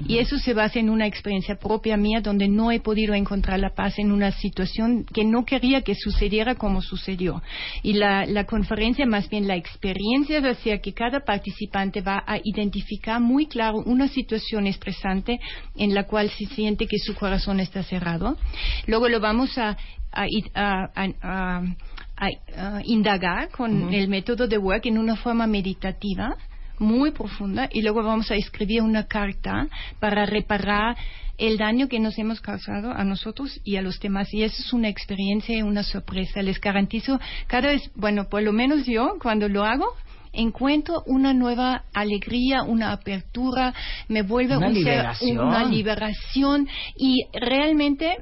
Y 0.06 0.18
eso 0.18 0.38
se 0.38 0.54
basa 0.54 0.78
en 0.78 0.90
una 0.90 1.06
experiencia 1.06 1.56
propia 1.56 1.96
mía 1.96 2.20
donde 2.20 2.48
no 2.48 2.70
he 2.72 2.80
podido 2.80 3.14
encontrar 3.14 3.60
la 3.60 3.74
paz 3.74 3.98
en 3.98 4.12
una 4.12 4.32
situación 4.32 5.04
que 5.04 5.24
no 5.24 5.44
quería 5.44 5.82
que 5.82 5.94
sucediera 5.94 6.54
como 6.54 6.82
sucedió. 6.82 7.42
Y 7.82 7.94
la, 7.94 8.26
la 8.26 8.44
conferencia, 8.44 9.06
más 9.06 9.28
bien 9.28 9.46
la 9.48 9.51
experiencia, 9.56 10.40
va 10.40 10.50
a 10.50 10.54
ser 10.54 10.80
que 10.80 10.92
cada 10.92 11.20
participante 11.20 12.00
va 12.00 12.22
a 12.26 12.38
identificar 12.42 13.20
muy 13.20 13.46
claro 13.46 13.78
una 13.84 14.08
situación 14.08 14.66
estresante 14.66 15.38
en 15.76 15.94
la 15.94 16.04
cual 16.04 16.30
se 16.30 16.46
siente 16.46 16.86
que 16.86 16.98
su 16.98 17.14
corazón 17.14 17.60
está 17.60 17.82
cerrado. 17.82 18.36
Luego 18.86 19.08
lo 19.08 19.20
vamos 19.20 19.56
a, 19.58 19.76
a, 20.12 20.24
a- 20.54 20.90
a- 20.94 21.08
a- 21.22 21.62
a 22.56 22.80
indagar 22.84 23.48
con 23.50 23.92
el 23.92 24.08
método 24.08 24.46
de 24.46 24.58
work 24.58 24.86
en 24.86 24.98
una 24.98 25.16
forma 25.16 25.46
meditativa 25.46 26.36
muy 26.82 27.12
profunda 27.12 27.68
y 27.72 27.80
luego 27.82 28.02
vamos 28.02 28.30
a 28.30 28.34
escribir 28.34 28.82
una 28.82 29.06
carta 29.06 29.68
para 30.00 30.26
reparar 30.26 30.96
el 31.38 31.56
daño 31.56 31.88
que 31.88 31.98
nos 31.98 32.18
hemos 32.18 32.40
causado 32.40 32.92
a 32.92 33.04
nosotros 33.04 33.60
y 33.64 33.76
a 33.76 33.82
los 33.82 33.98
demás. 34.00 34.32
Y 34.34 34.42
eso 34.42 34.56
es 34.62 34.72
una 34.72 34.88
experiencia 34.88 35.56
y 35.56 35.62
una 35.62 35.82
sorpresa. 35.82 36.42
Les 36.42 36.60
garantizo, 36.60 37.18
cada 37.46 37.68
vez, 37.68 37.90
bueno, 37.94 38.28
por 38.28 38.42
lo 38.42 38.52
menos 38.52 38.84
yo, 38.86 39.14
cuando 39.20 39.48
lo 39.48 39.64
hago, 39.64 39.86
encuentro 40.34 41.02
una 41.06 41.32
nueva 41.34 41.84
alegría, 41.92 42.62
una 42.62 42.92
apertura, 42.92 43.74
me 44.08 44.22
vuelve 44.22 44.56
Una 44.56 44.68
un 44.68 44.74
ser- 44.74 44.84
liberación. 44.84 45.38
una 45.38 45.64
liberación 45.64 46.68
y 46.96 47.24
realmente 47.32 48.16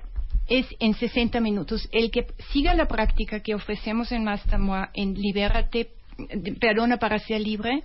es 0.49 0.67
en 0.81 0.95
60 0.95 1.41
minutos. 1.41 1.89
El 1.93 2.11
que 2.11 2.27
siga 2.53 2.75
la 2.75 2.87
práctica 2.89 3.41
que 3.41 3.55
ofrecemos 3.55 4.11
en 4.13 4.25
Mastermoa 4.25 4.91
en 4.95 5.15
Libérate, 5.15 5.91
perdona 6.61 6.97
para 6.97 7.19
ser 7.21 7.41
libre, 7.41 7.83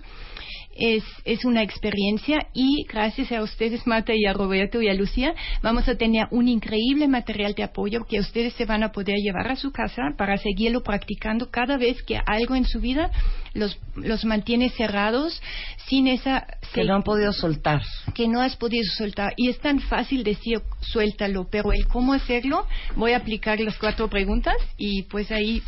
es, 0.78 1.04
es 1.24 1.44
una 1.44 1.62
experiencia 1.62 2.38
y 2.54 2.84
gracias 2.88 3.32
a 3.32 3.42
ustedes, 3.42 3.86
Marta, 3.86 4.12
y 4.14 4.24
a 4.26 4.32
Roberto 4.32 4.80
y 4.82 4.88
a 4.88 4.94
Lucía, 4.94 5.34
vamos 5.62 5.88
a 5.88 5.96
tener 5.96 6.26
un 6.30 6.48
increíble 6.48 7.08
material 7.08 7.54
de 7.54 7.62
apoyo 7.64 8.04
que 8.08 8.20
ustedes 8.20 8.52
se 8.54 8.64
van 8.66 8.82
a 8.82 8.92
poder 8.92 9.16
llevar 9.18 9.48
a 9.48 9.56
su 9.56 9.72
casa 9.72 10.02
para 10.16 10.36
seguirlo 10.38 10.82
practicando 10.82 11.50
cada 11.50 11.76
vez 11.76 12.02
que 12.02 12.18
algo 12.26 12.54
en 12.54 12.64
su 12.64 12.80
vida 12.80 13.10
los, 13.54 13.78
los 13.96 14.24
mantiene 14.24 14.68
cerrados 14.70 15.40
sin 15.88 16.06
esa 16.08 16.46
Que 16.74 16.84
no 16.84 16.94
han 16.94 17.02
podido 17.02 17.32
soltar. 17.32 17.80
que 18.14 18.28
no 18.28 18.40
has 18.40 18.56
podido 18.56 18.84
soltar. 18.98 19.32
Y 19.36 19.48
es 19.48 19.58
tan 19.60 19.80
fácil 19.80 20.24
decir 20.24 20.60
suéltalo, 20.80 21.48
pero 21.50 21.72
el 21.72 21.86
cómo 21.86 22.12
hacerlo, 22.12 22.66
voy 22.96 23.12
a 23.12 23.18
aplicar 23.18 23.58
las 23.60 23.78
cuatro 23.78 24.08
preguntas 24.08 24.56
y 24.76 25.04
pues 25.04 25.30
ahí 25.30 25.62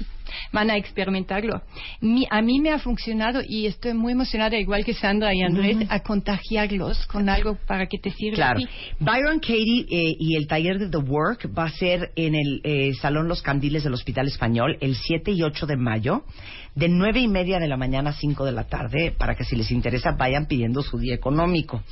van 0.52 0.70
a 0.70 0.76
experimentarlo. 0.76 1.62
Mi- 2.02 2.26
a 2.30 2.42
mí 2.42 2.60
me 2.60 2.70
ha 2.70 2.78
funcionado 2.78 3.40
y 3.46 3.66
estoy 3.66 3.94
muy 3.94 4.12
emocionada, 4.12 4.58
igual 4.58 4.84
que 4.84 4.92
Sandra 5.00 5.34
y 5.34 5.42
Andrés, 5.42 5.76
a 5.88 6.00
contagiarlos 6.00 7.06
con 7.06 7.28
algo 7.28 7.56
para 7.66 7.86
que 7.86 7.98
te 7.98 8.10
sirva. 8.10 8.36
Claro. 8.36 8.60
Byron 9.00 9.40
Katie 9.40 9.86
eh, 9.90 10.16
y 10.18 10.36
el 10.36 10.46
taller 10.46 10.78
de 10.78 10.88
The 10.88 10.98
Work 10.98 11.50
va 11.56 11.64
a 11.64 11.70
ser 11.70 12.10
en 12.16 12.34
el 12.34 12.60
eh, 12.64 12.92
Salón 13.00 13.28
Los 13.28 13.42
Candiles 13.42 13.84
del 13.84 13.94
Hospital 13.94 14.26
Español 14.26 14.76
el 14.80 14.94
7 14.96 15.30
y 15.32 15.42
8 15.42 15.66
de 15.66 15.76
mayo, 15.76 16.22
de 16.74 16.88
nueve 16.88 17.18
y 17.20 17.28
media 17.28 17.58
de 17.58 17.66
la 17.66 17.76
mañana 17.76 18.10
a 18.10 18.12
5 18.12 18.44
de 18.44 18.52
la 18.52 18.64
tarde, 18.64 19.12
para 19.16 19.34
que 19.34 19.42
si 19.44 19.56
les 19.56 19.70
interesa 19.72 20.12
vayan 20.12 20.46
pidiendo 20.46 20.82
su 20.82 20.98
día 20.98 21.14
económico. 21.14 21.82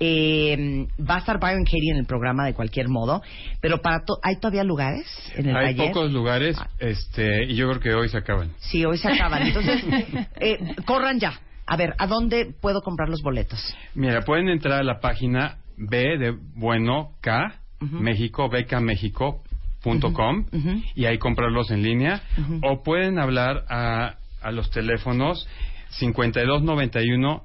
Eh, 0.00 0.86
va 1.08 1.16
a 1.16 1.18
estar 1.18 1.38
Byron 1.38 1.64
Katie 1.64 1.90
en 1.92 1.98
el 1.98 2.06
programa 2.06 2.44
de 2.44 2.54
cualquier 2.54 2.88
modo, 2.88 3.22
pero 3.60 3.80
para 3.80 4.04
to- 4.04 4.18
¿hay 4.22 4.36
todavía 4.40 4.64
lugares 4.64 5.06
en 5.36 5.48
el 5.50 5.56
Hay 5.56 5.74
taller? 5.76 5.92
pocos 5.92 6.10
lugares 6.10 6.56
este, 6.80 7.44
y 7.44 7.54
yo 7.54 7.68
creo 7.68 7.80
que 7.80 7.94
hoy 7.94 8.08
se 8.08 8.18
acaban. 8.18 8.50
Sí, 8.58 8.84
hoy 8.84 8.98
se 8.98 9.08
acaban. 9.08 9.46
Entonces, 9.46 9.84
eh, 10.40 10.58
corran 10.84 11.20
ya. 11.20 11.38
A 11.66 11.76
ver, 11.76 11.94
¿a 11.98 12.06
dónde 12.06 12.54
puedo 12.60 12.82
comprar 12.82 13.08
los 13.08 13.22
boletos? 13.22 13.58
Mira, 13.94 14.22
pueden 14.22 14.48
entrar 14.48 14.80
a 14.80 14.84
la 14.84 15.00
página 15.00 15.58
B 15.76 16.18
de 16.18 16.36
Bueno 16.54 17.12
K, 17.20 17.60
México, 17.80 18.48
becamexico.com 18.48 20.46
Ujú. 20.52 20.82
y 20.94 21.04
ahí 21.06 21.18
comprarlos 21.18 21.70
en 21.70 21.82
línea. 21.82 22.22
O 22.62 22.82
pueden 22.82 23.18
hablar 23.18 23.64
a, 23.68 24.16
a 24.42 24.52
los 24.52 24.70
teléfonos 24.70 25.46
5291 25.90 27.44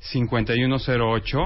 5108 0.00 1.38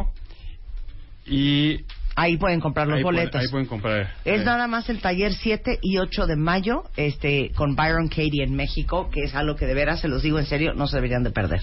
y 1.26 1.84
Ahí 2.16 2.36
pueden 2.36 2.60
comprar 2.60 2.86
los 2.88 2.98
ahí, 2.98 3.02
pueden- 3.02 3.20
boletos. 3.20 3.40
ahí 3.40 3.48
pueden 3.48 3.66
comprar. 3.66 4.14
Es 4.24 4.40
eh, 4.42 4.44
nada 4.44 4.66
más 4.66 4.88
el 4.90 5.00
taller 5.00 5.32
7 5.32 5.78
y 5.80 5.98
8 5.98 6.26
de 6.26 6.36
mayo 6.36 6.82
este, 6.96 7.50
con 7.54 7.76
Byron 7.76 8.08
Katie 8.08 8.42
en 8.42 8.54
México, 8.54 9.08
que 9.10 9.22
es 9.22 9.34
algo 9.34 9.54
que 9.56 9.66
de 9.66 9.74
veras, 9.74 10.00
se 10.00 10.08
los 10.08 10.22
digo 10.22 10.38
en 10.38 10.46
serio, 10.46 10.74
no 10.74 10.86
se 10.86 10.96
deberían 10.96 11.22
de 11.22 11.30
perder. 11.30 11.60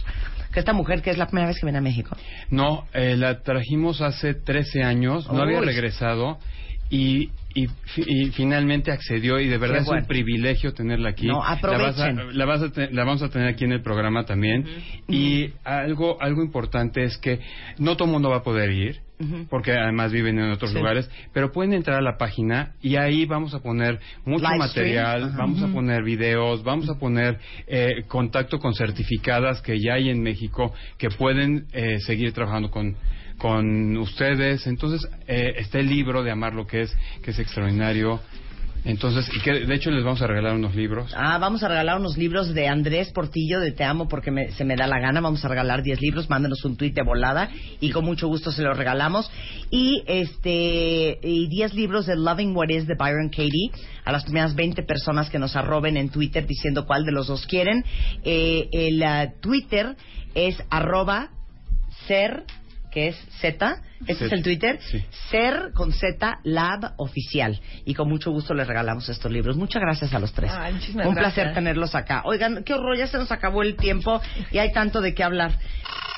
Que 0.53 0.59
esta 0.59 0.73
mujer, 0.73 1.01
que 1.01 1.09
es 1.11 1.17
la 1.17 1.27
primera 1.27 1.47
vez 1.47 1.59
que 1.59 1.65
viene 1.65 1.79
a 1.79 1.81
México. 1.81 2.15
No, 2.49 2.85
eh, 2.93 3.15
la 3.17 3.41
trajimos 3.43 4.01
hace 4.01 4.33
13 4.33 4.83
años, 4.83 5.29
no 5.31 5.41
había 5.41 5.59
regresado 5.61 6.39
y, 6.89 7.29
y, 7.53 7.67
y 7.97 8.31
finalmente 8.31 8.91
accedió 8.91 9.39
y 9.41 9.47
de 9.49 9.57
verdad 9.57 9.79
es 9.81 9.87
un 9.89 10.05
privilegio 10.07 10.73
tenerla 10.73 11.09
aquí. 11.09 11.27
No, 11.27 11.39
La, 11.43 11.49
vas 11.49 11.49
a- 11.49 11.53
aprovechen. 12.07 12.37
la, 12.37 12.45
vas 12.45 12.61
a 12.61 12.71
te- 12.71 12.89
la 12.91 13.03
vamos 13.03 13.21
a 13.21 13.29
tener 13.29 13.49
aquí 13.49 13.65
en 13.65 13.73
el 13.73 13.81
programa 13.81 14.23
también. 14.25 14.65
Y 15.09 15.51
algo, 15.65 16.19
algo 16.21 16.41
importante 16.41 17.03
es 17.03 17.17
que 17.17 17.41
no 17.77 17.97
todo 17.97 18.05
el 18.07 18.13
mundo 18.13 18.29
va 18.29 18.37
a 18.37 18.43
poder 18.43 18.71
ir. 18.71 19.01
Porque 19.49 19.71
además 19.71 20.11
viven 20.11 20.37
en 20.37 20.51
otros 20.51 20.71
Sí. 20.71 20.77
lugares, 20.77 21.09
pero 21.33 21.51
pueden 21.51 21.73
entrar 21.73 21.97
a 21.97 22.01
la 22.01 22.17
página 22.17 22.73
y 22.83 22.97
ahí 22.97 23.25
vamos 23.25 23.53
a 23.55 23.59
poner 23.59 23.99
mucho 24.25 24.45
Live 24.45 24.57
material, 24.59 25.33
vamos 25.35 25.63
a 25.63 25.67
poner 25.73 26.03
videos, 26.03 26.63
vamos 26.63 26.87
a 26.87 26.99
poner 26.99 27.39
eh, 27.65 28.03
contacto 28.07 28.59
con 28.59 28.75
certificadas 28.75 29.61
que 29.61 29.79
ya 29.79 29.95
hay 29.95 30.09
en 30.09 30.21
México 30.21 30.71
que 30.99 31.09
pueden 31.09 31.65
eh, 31.73 31.99
seguir 32.01 32.31
trabajando 32.33 32.69
con, 32.69 32.95
con 33.39 33.97
ustedes. 33.97 34.67
Entonces, 34.67 35.09
eh, 35.27 35.53
está 35.57 35.79
el 35.79 35.89
libro 35.89 36.21
de 36.23 36.29
Amar 36.31 36.53
lo 36.53 36.67
que 36.67 36.81
es, 36.81 36.95
que 37.23 37.31
es 37.31 37.39
extraordinario. 37.39 38.19
Entonces, 38.87 39.29
de 39.43 39.75
hecho 39.75 39.91
les 39.91 40.03
vamos 40.03 40.21
a 40.21 40.27
regalar 40.27 40.55
unos 40.55 40.73
libros. 40.73 41.11
Ah, 41.13 41.37
vamos 41.39 41.61
a 41.61 41.67
regalar 41.67 41.99
unos 41.99 42.17
libros 42.17 42.53
de 42.53 42.69
Andrés 42.69 43.11
Portillo 43.11 43.59
de 43.59 43.73
Te 43.73 43.83
Amo 43.83 44.07
porque 44.07 44.31
me- 44.31 44.51
se 44.53 44.63
me 44.63 44.77
da 44.77 44.87
la 44.87 44.97
gana. 44.99 45.19
Vamos 45.19 45.43
a 45.43 45.49
regalar 45.49 45.83
10 45.83 45.99
libros. 46.01 46.29
Mándenos 46.29 46.63
un 46.63 46.77
tuit 46.77 46.95
de 46.95 47.03
volada 47.03 47.49
y 47.81 47.91
con 47.91 48.05
mucho 48.05 48.29
gusto 48.29 48.49
se 48.51 48.61
los 48.63 48.77
regalamos. 48.77 49.29
Y 49.69 50.03
este 50.07 51.19
y 51.21 51.47
10 51.49 51.73
libros 51.73 52.05
de 52.05 52.15
Loving 52.15 52.55
What 52.55 52.69
Is 52.69 52.87
de 52.87 52.95
Byron 52.95 53.27
Katie 53.29 53.71
a 54.05 54.13
las 54.13 54.23
primeras 54.23 54.55
20 54.55 54.81
personas 54.83 55.29
que 55.29 55.37
nos 55.37 55.57
arroben 55.57 55.97
en 55.97 56.07
Twitter 56.09 56.47
diciendo 56.47 56.85
cuál 56.85 57.03
de 57.03 57.11
los 57.11 57.27
dos 57.27 57.45
quieren. 57.45 57.83
Eh, 58.23 58.69
el 58.71 59.03
ah, 59.03 59.33
Twitter 59.41 59.97
es 60.33 60.55
arroba 60.69 61.29
ser 62.07 62.43
que 62.97 63.09
es 63.09 63.15
Z, 63.41 63.77
ese 64.07 64.11
es 64.11 64.17
Z, 64.17 64.35
el 64.35 64.41
Twitter, 64.41 64.79
sí. 64.81 65.05
Ser 65.29 65.71
con 65.75 65.93
Z 65.93 66.39
Lab 66.43 66.93
Oficial. 66.97 67.61
Y 67.85 67.93
con 67.93 68.09
mucho 68.09 68.31
gusto 68.31 68.55
les 68.55 68.65
regalamos 68.65 69.07
estos 69.07 69.31
libros. 69.31 69.55
Muchas 69.55 69.83
gracias 69.83 70.15
a 70.15 70.19
los 70.19 70.33
tres. 70.33 70.51
Ay, 70.51 70.73
muchísimas 70.73 71.05
Un 71.05 71.13
gracias. 71.13 71.35
placer 71.35 71.53
tenerlos 71.53 71.93
acá. 71.93 72.23
Oigan, 72.25 72.63
qué 72.63 72.73
horror, 72.73 72.97
ya 72.97 73.05
se 73.05 73.19
nos 73.19 73.31
acabó 73.31 73.61
el 73.61 73.75
tiempo 73.75 74.19
y 74.49 74.57
hay 74.57 74.71
tanto 74.73 74.99
de 75.01 75.13
qué 75.13 75.23
hablar. 75.23 75.51